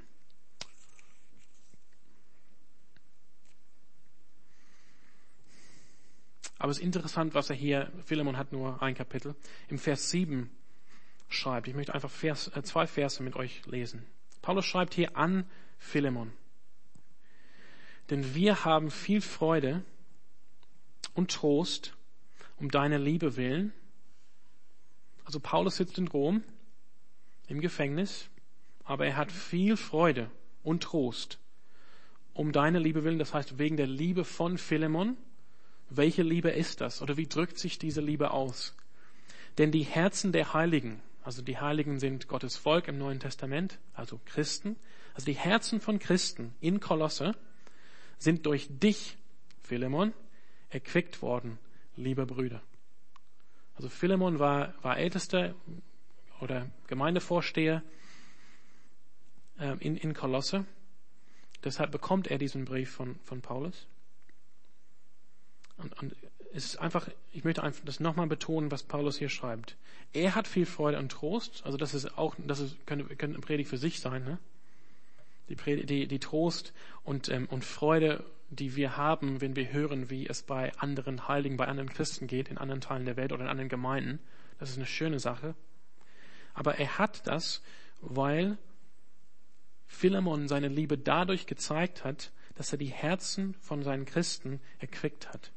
Aber 6.58 6.72
es 6.72 6.80
ist 6.80 6.84
interessant, 6.84 7.36
was 7.36 7.52
er 7.52 7.56
hier, 7.56 7.92
Philemon 8.04 8.36
hat 8.36 8.52
nur 8.52 8.82
ein 8.82 8.96
Kapitel, 8.96 9.36
im 9.68 9.78
Vers 9.78 10.10
7 10.10 10.50
schreibt. 11.30 11.68
Ich 11.68 11.76
möchte 11.76 11.94
einfach 11.94 12.10
Vers, 12.10 12.48
äh, 12.56 12.64
zwei 12.64 12.88
Verse 12.88 13.22
mit 13.22 13.36
euch 13.36 13.64
lesen. 13.68 14.08
Paulus 14.42 14.66
schreibt 14.66 14.96
hier 14.96 15.16
an 15.16 15.48
Philemon. 15.78 16.34
Denn 18.10 18.36
wir 18.36 18.66
haben 18.66 18.92
viel 18.92 19.22
Freude 19.22 19.84
und 21.14 21.32
Trost 21.32 21.94
um 22.58 22.70
deine 22.70 22.98
Liebe 22.98 23.36
willen. 23.36 23.74
Also 25.26 25.40
Paulus 25.40 25.76
sitzt 25.78 25.98
in 25.98 26.08
Rom 26.08 26.44
im 27.48 27.60
Gefängnis, 27.60 28.30
aber 28.84 29.06
er 29.06 29.18
hat 29.18 29.32
viel 29.32 29.76
Freude 29.78 30.30
und 30.64 30.84
Trost 30.84 31.40
um 32.34 32.52
deine 32.52 32.80
Liebe 32.80 33.04
willen, 33.04 33.20
das 33.20 33.34
heißt 33.34 33.58
wegen 33.58 33.78
der 33.78 33.88
Liebe 33.88 34.24
von 34.24 34.58
Philemon. 34.58 35.18
Welche 35.90 36.22
Liebe 36.22 36.50
ist 36.50 36.82
das? 36.82 37.02
Oder 37.02 37.18
wie 37.18 37.28
drückt 37.28 37.58
sich 37.58 37.80
diese 37.80 38.02
Liebe 38.02 38.32
aus? 38.32 38.76
Denn 39.58 39.72
die 39.72 39.84
Herzen 39.84 40.32
der 40.32 40.54
Heiligen, 40.54 41.02
also 41.24 41.42
die 41.42 41.58
Heiligen 41.58 42.00
sind 42.00 42.28
Gottes 42.28 42.56
Volk 42.56 42.88
im 42.88 42.98
Neuen 43.00 43.20
Testament, 43.20 43.80
also 43.94 44.20
Christen, 44.26 44.76
also 45.16 45.26
die 45.26 45.34
Herzen 45.34 45.82
von 45.82 45.98
Christen 45.98 46.54
in 46.62 46.80
Kolosse 46.80 47.36
sind 48.18 48.46
durch 48.46 48.68
dich, 48.70 49.18
Philemon, 49.62 50.14
erquickt 50.70 51.22
worden, 51.22 51.58
liebe 51.96 52.26
Brüder. 52.26 52.62
Also 53.76 53.90
Philemon 53.90 54.40
war, 54.40 54.74
war 54.82 54.98
Ältester 54.98 55.54
oder 56.42 56.70
Gemeindevorsteher 56.88 57.84
äh, 59.60 59.76
in, 59.80 59.98
in 59.98 60.14
Kolosse. 60.14 60.66
Deshalb 61.64 61.92
bekommt 61.92 62.28
er 62.28 62.38
diesen 62.38 62.66
Brief 62.66 62.92
von, 62.92 63.16
von 63.24 63.42
Paulus. 63.42 63.88
Und, 65.78 66.00
und 66.02 66.16
es 66.54 66.66
ist 66.66 66.78
einfach, 66.78 67.10
ich 67.32 67.44
möchte 67.44 67.64
einfach 67.64 67.84
das 67.86 68.00
nochmal 68.00 68.28
betonen, 68.28 68.72
was 68.72 68.84
Paulus 68.84 69.18
hier 69.18 69.30
schreibt. 69.30 69.78
Er 70.14 70.34
hat 70.36 70.48
viel 70.48 70.66
Freude 70.66 70.98
und 70.98 71.12
Trost, 71.12 71.64
also 71.66 71.78
das 71.78 71.94
ist 71.94 72.18
auch, 72.18 72.36
das 72.38 72.60
ist, 72.60 72.88
könnte, 72.88 73.06
könnte 73.16 73.36
eine 73.36 73.46
Predigt 73.46 73.70
für 73.70 73.78
sich 73.78 74.00
sein, 74.00 74.24
ne? 74.24 74.40
Die, 75.50 75.86
die, 75.86 76.08
die 76.08 76.20
Trost 76.20 76.74
und, 77.04 77.30
ähm, 77.30 77.48
und 77.50 77.64
Freude, 77.64 78.24
die 78.50 78.76
wir 78.76 78.98
haben, 78.98 79.42
wenn 79.42 79.56
wir 79.56 79.72
hören, 79.72 80.10
wie 80.10 80.28
es 80.28 80.44
bei 80.44 80.74
anderen 80.78 81.28
Heiligen, 81.28 81.58
bei 81.58 81.68
anderen 81.68 81.90
Christen 81.90 82.28
geht, 82.28 82.50
in 82.50 82.58
anderen 82.58 82.82
Teilen 82.82 83.06
der 83.06 83.18
Welt 83.18 83.32
oder 83.32 83.44
in 83.44 83.50
anderen 83.50 83.70
Gemeinden. 83.70 84.20
Das 84.60 84.70
ist 84.70 84.78
eine 84.78 84.86
schöne 84.86 85.20
Sache. 85.20 85.56
Aber 86.54 86.76
er 86.80 86.98
hat 86.98 87.28
das, 87.28 87.62
weil 88.02 88.58
Philemon 89.86 90.48
seine 90.48 90.68
Liebe 90.68 90.98
dadurch 90.98 91.46
gezeigt 91.46 92.04
hat, 92.04 92.32
dass 92.56 92.72
er 92.72 92.78
die 92.78 92.88
Herzen 92.88 93.54
von 93.62 93.84
seinen 93.84 94.06
Christen 94.06 94.60
erquickt 94.80 95.32
hat. 95.32 95.52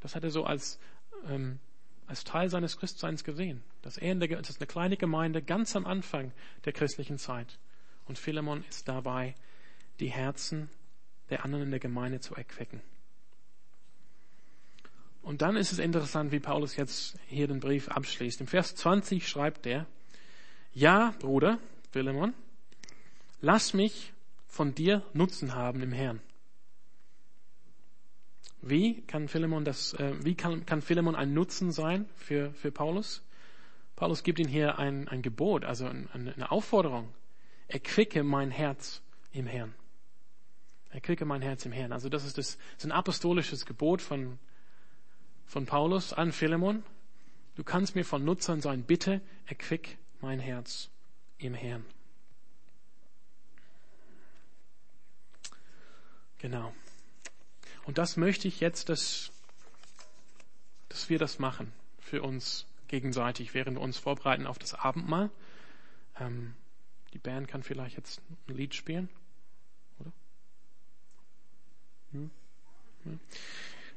Das 0.00 0.14
hat 0.14 0.24
er 0.24 0.30
so 0.30 0.44
als, 0.44 0.80
ähm, 1.28 1.58
als 2.06 2.24
Teil 2.24 2.48
seines 2.50 2.78
Christseins 2.78 3.24
gesehen. 3.24 3.62
Dass 3.82 3.98
er 3.98 4.12
in 4.12 4.20
der, 4.20 4.28
das 4.28 4.50
ist 4.50 4.60
eine 4.60 4.66
kleine 4.66 4.96
Gemeinde 4.96 5.42
ganz 5.42 5.76
am 5.76 5.86
Anfang 5.86 6.32
der 6.64 6.72
christlichen 6.72 7.18
Zeit. 7.18 7.58
Und 8.06 8.18
Philemon 8.18 8.64
ist 8.68 8.88
dabei, 8.88 9.34
die 10.00 10.10
Herzen 10.10 10.68
der 11.30 11.44
anderen 11.44 11.64
in 11.64 11.70
der 11.70 11.80
Gemeinde 11.80 12.20
zu 12.20 12.34
erquicken. 12.34 12.80
Und 15.22 15.40
dann 15.40 15.56
ist 15.56 15.72
es 15.72 15.78
interessant, 15.78 16.32
wie 16.32 16.40
Paulus 16.40 16.76
jetzt 16.76 17.16
hier 17.28 17.46
den 17.46 17.60
Brief 17.60 17.88
abschließt. 17.88 18.40
Im 18.40 18.48
Vers 18.48 18.74
20 18.74 19.26
schreibt 19.28 19.66
er, 19.66 19.86
ja, 20.74 21.14
Bruder, 21.20 21.58
Philemon, 21.92 22.34
lass 23.40 23.72
mich 23.72 24.12
von 24.46 24.74
dir 24.74 25.02
Nutzen 25.12 25.54
haben 25.54 25.80
im 25.82 25.92
Herrn. 25.92 26.20
Wie 28.62 29.02
kann 29.02 29.28
Philemon 29.28 29.64
das, 29.64 29.94
äh, 29.94 30.14
wie 30.24 30.34
kann, 30.34 30.66
kann 30.66 30.82
Philemon 30.82 31.14
ein 31.14 31.34
Nutzen 31.34 31.72
sein 31.72 32.08
für, 32.16 32.52
für 32.54 32.70
Paulus? 32.70 33.22
Paulus 33.96 34.22
gibt 34.22 34.38
ihm 34.38 34.48
hier 34.48 34.78
ein, 34.78 35.08
ein 35.08 35.22
Gebot, 35.22 35.64
also 35.64 35.86
ein, 35.86 36.08
eine 36.12 36.50
Aufforderung. 36.50 37.12
Erquicke 37.72 38.22
mein 38.22 38.50
Herz 38.50 39.00
im 39.32 39.46
Herrn. 39.46 39.74
Erquicke 40.90 41.24
mein 41.24 41.40
Herz 41.40 41.64
im 41.64 41.72
Herrn. 41.72 41.90
Also 41.90 42.10
das 42.10 42.26
ist, 42.26 42.36
das, 42.36 42.58
das 42.58 42.76
ist 42.78 42.84
ein 42.84 42.92
apostolisches 42.92 43.64
Gebot 43.64 44.02
von, 44.02 44.38
von 45.46 45.64
Paulus 45.64 46.12
an 46.12 46.32
Philemon. 46.32 46.84
Du 47.54 47.64
kannst 47.64 47.94
mir 47.94 48.04
von 48.04 48.24
Nutzern 48.26 48.60
sein. 48.60 48.82
Bitte 48.82 49.22
erquick 49.46 49.96
mein 50.20 50.38
Herz 50.38 50.90
im 51.38 51.54
Herrn. 51.54 51.86
Genau. 56.36 56.74
Und 57.84 57.96
das 57.96 58.18
möchte 58.18 58.48
ich 58.48 58.60
jetzt, 58.60 58.90
dass, 58.90 59.32
dass 60.90 61.08
wir 61.08 61.18
das 61.18 61.38
machen 61.38 61.72
für 62.00 62.20
uns 62.22 62.66
gegenseitig, 62.88 63.54
während 63.54 63.78
wir 63.78 63.80
uns 63.80 63.96
vorbereiten 63.96 64.46
auf 64.46 64.58
das 64.58 64.74
Abendmahl. 64.74 65.30
Ähm, 66.20 66.54
die 67.12 67.18
Band 67.18 67.48
kann 67.48 67.62
vielleicht 67.62 67.96
jetzt 67.96 68.20
ein 68.48 68.56
Lied 68.56 68.74
spielen, 68.74 69.08
oder? 69.98 70.12
Hm? 72.12 72.30
Hm? 73.04 73.20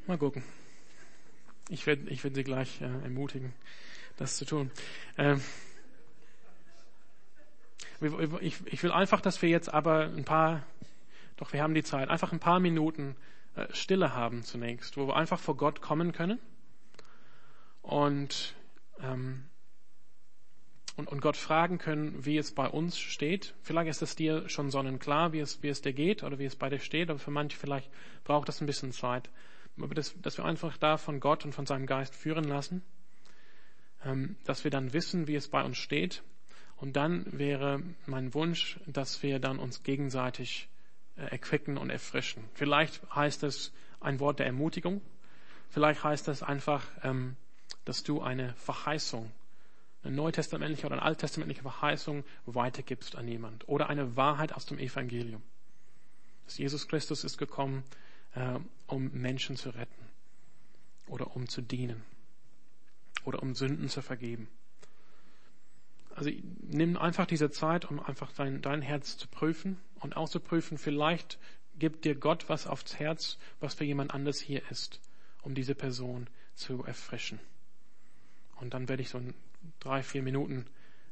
Mal 0.07 0.17
gucken. 0.17 0.43
Ich 1.69 1.87
werde 1.87 2.09
ich 2.09 2.23
werd 2.23 2.35
Sie 2.35 2.43
gleich 2.43 2.81
äh, 2.81 2.85
ermutigen, 2.85 3.53
das 4.17 4.37
zu 4.37 4.45
tun. 4.45 4.71
Ähm, 5.17 5.41
ich, 8.41 8.65
ich 8.65 8.83
will 8.83 8.91
einfach, 8.91 9.21
dass 9.21 9.41
wir 9.41 9.49
jetzt 9.49 9.73
aber 9.73 10.05
ein 10.05 10.25
paar, 10.25 10.63
doch 11.37 11.53
wir 11.53 11.63
haben 11.63 11.73
die 11.73 11.83
Zeit, 11.83 12.09
einfach 12.09 12.31
ein 12.33 12.39
paar 12.39 12.59
Minuten 12.59 13.15
äh, 13.55 13.67
Stille 13.73 14.13
haben 14.13 14.43
zunächst, 14.43 14.97
wo 14.97 15.07
wir 15.07 15.15
einfach 15.15 15.39
vor 15.39 15.57
Gott 15.57 15.81
kommen 15.81 16.11
können 16.11 16.39
und, 17.81 18.53
ähm, 19.01 19.45
und, 20.95 21.09
und 21.09 21.21
Gott 21.21 21.37
fragen 21.37 21.77
können, 21.77 22.25
wie 22.25 22.37
es 22.37 22.53
bei 22.53 22.67
uns 22.67 22.97
steht. 22.97 23.53
Vielleicht 23.61 23.89
ist 23.89 24.01
es 24.01 24.15
dir 24.15 24.47
schon 24.47 24.69
sonnenklar, 24.69 25.33
wie 25.33 25.39
es, 25.39 25.61
wie 25.61 25.67
es 25.67 25.81
dir 25.81 25.93
geht 25.93 26.23
oder 26.23 26.39
wie 26.39 26.45
es 26.45 26.55
bei 26.55 26.69
dir 26.69 26.79
steht, 26.79 27.09
aber 27.09 27.19
für 27.19 27.31
manche 27.31 27.57
vielleicht 27.57 27.89
braucht 28.23 28.47
das 28.47 28.61
ein 28.61 28.65
bisschen 28.65 28.91
Zeit. 28.91 29.29
Aber 29.77 29.93
das, 29.93 30.15
dass 30.21 30.37
wir 30.37 30.45
einfach 30.45 30.77
da 30.77 30.97
von 30.97 31.19
Gott 31.19 31.43
und 31.43 31.53
von 31.53 31.65
seinem 31.65 31.85
Geist 31.85 32.15
führen 32.15 32.45
lassen, 32.45 32.81
ähm, 34.05 34.37
dass 34.45 34.63
wir 34.63 34.71
dann 34.71 34.93
wissen, 34.93 35.27
wie 35.27 35.35
es 35.35 35.49
bei 35.49 35.63
uns 35.63 35.77
steht. 35.77 36.23
Und 36.77 36.95
dann 36.95 37.25
wäre 37.37 37.81
mein 38.05 38.33
Wunsch, 38.33 38.79
dass 38.85 39.21
wir 39.23 39.39
dann 39.39 39.59
uns 39.59 39.83
gegenseitig 39.83 40.69
äh, 41.17 41.23
erquicken 41.23 41.77
und 41.77 41.89
erfrischen. 41.89 42.43
Vielleicht 42.53 43.01
heißt 43.13 43.43
es 43.43 43.73
ein 43.99 44.19
Wort 44.19 44.39
der 44.39 44.45
Ermutigung. 44.45 45.01
Vielleicht 45.69 46.03
heißt 46.03 46.27
es 46.29 46.43
einfach, 46.43 46.85
ähm, 47.03 47.35
dass 47.83 48.03
du 48.03 48.21
eine 48.21 48.53
Verheißung, 48.55 49.31
eine 50.05 50.15
neutestamentliche 50.15 50.85
oder 50.85 50.95
eine 50.95 51.03
alttestamentliche 51.03 51.63
Verheißung 51.63 52.23
weitergibst 52.45 53.15
an 53.15 53.27
jemand. 53.27 53.67
Oder 53.67 53.89
eine 53.89 54.15
Wahrheit 54.15 54.53
aus 54.53 54.65
dem 54.65 54.77
Evangelium. 54.77 55.41
Dass 56.45 56.57
Jesus 56.57 56.87
Christus 56.87 57.23
ist 57.23 57.37
gekommen, 57.37 57.83
äh, 58.35 58.59
um 58.87 59.11
Menschen 59.13 59.55
zu 59.55 59.69
retten. 59.69 60.05
Oder 61.07 61.35
um 61.35 61.49
zu 61.49 61.61
dienen. 61.61 62.03
Oder 63.23 63.41
um 63.41 63.55
Sünden 63.55 63.89
zu 63.89 64.01
vergeben. 64.01 64.47
Also 66.13 66.29
nimm 66.61 66.97
einfach 66.97 67.25
diese 67.25 67.49
Zeit, 67.49 67.85
um 67.85 67.99
einfach 67.99 68.31
dein, 68.31 68.61
dein 68.61 68.81
Herz 68.81 69.17
zu 69.17 69.27
prüfen 69.27 69.77
und 69.99 70.15
auch 70.15 70.29
zu 70.29 70.39
prüfen, 70.39 70.77
vielleicht 70.77 71.37
gibt 71.77 72.05
dir 72.05 72.15
Gott 72.15 72.47
was 72.47 72.67
aufs 72.67 72.99
Herz, 72.99 73.37
was 73.59 73.73
für 73.73 73.83
jemand 73.83 74.13
anders 74.13 74.39
hier 74.39 74.61
ist, 74.69 75.01
um 75.41 75.55
diese 75.55 75.75
Person 75.75 76.27
zu 76.53 76.85
erfrischen. 76.85 77.39
Und 78.61 78.73
dann 78.73 78.87
werde 78.87 79.01
ich 79.01 79.09
so 79.09 79.19
drei, 79.79 80.03
vier 80.03 80.21
Minuten 80.21 80.65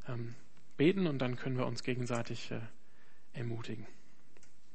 ähm, 0.07 0.35
beten 0.77 1.07
und 1.07 1.19
dann 1.19 1.35
können 1.35 1.57
wir 1.57 1.65
uns 1.65 1.83
gegenseitig 1.83 2.51
äh, 2.51 2.59
ermutigen. 3.33 3.87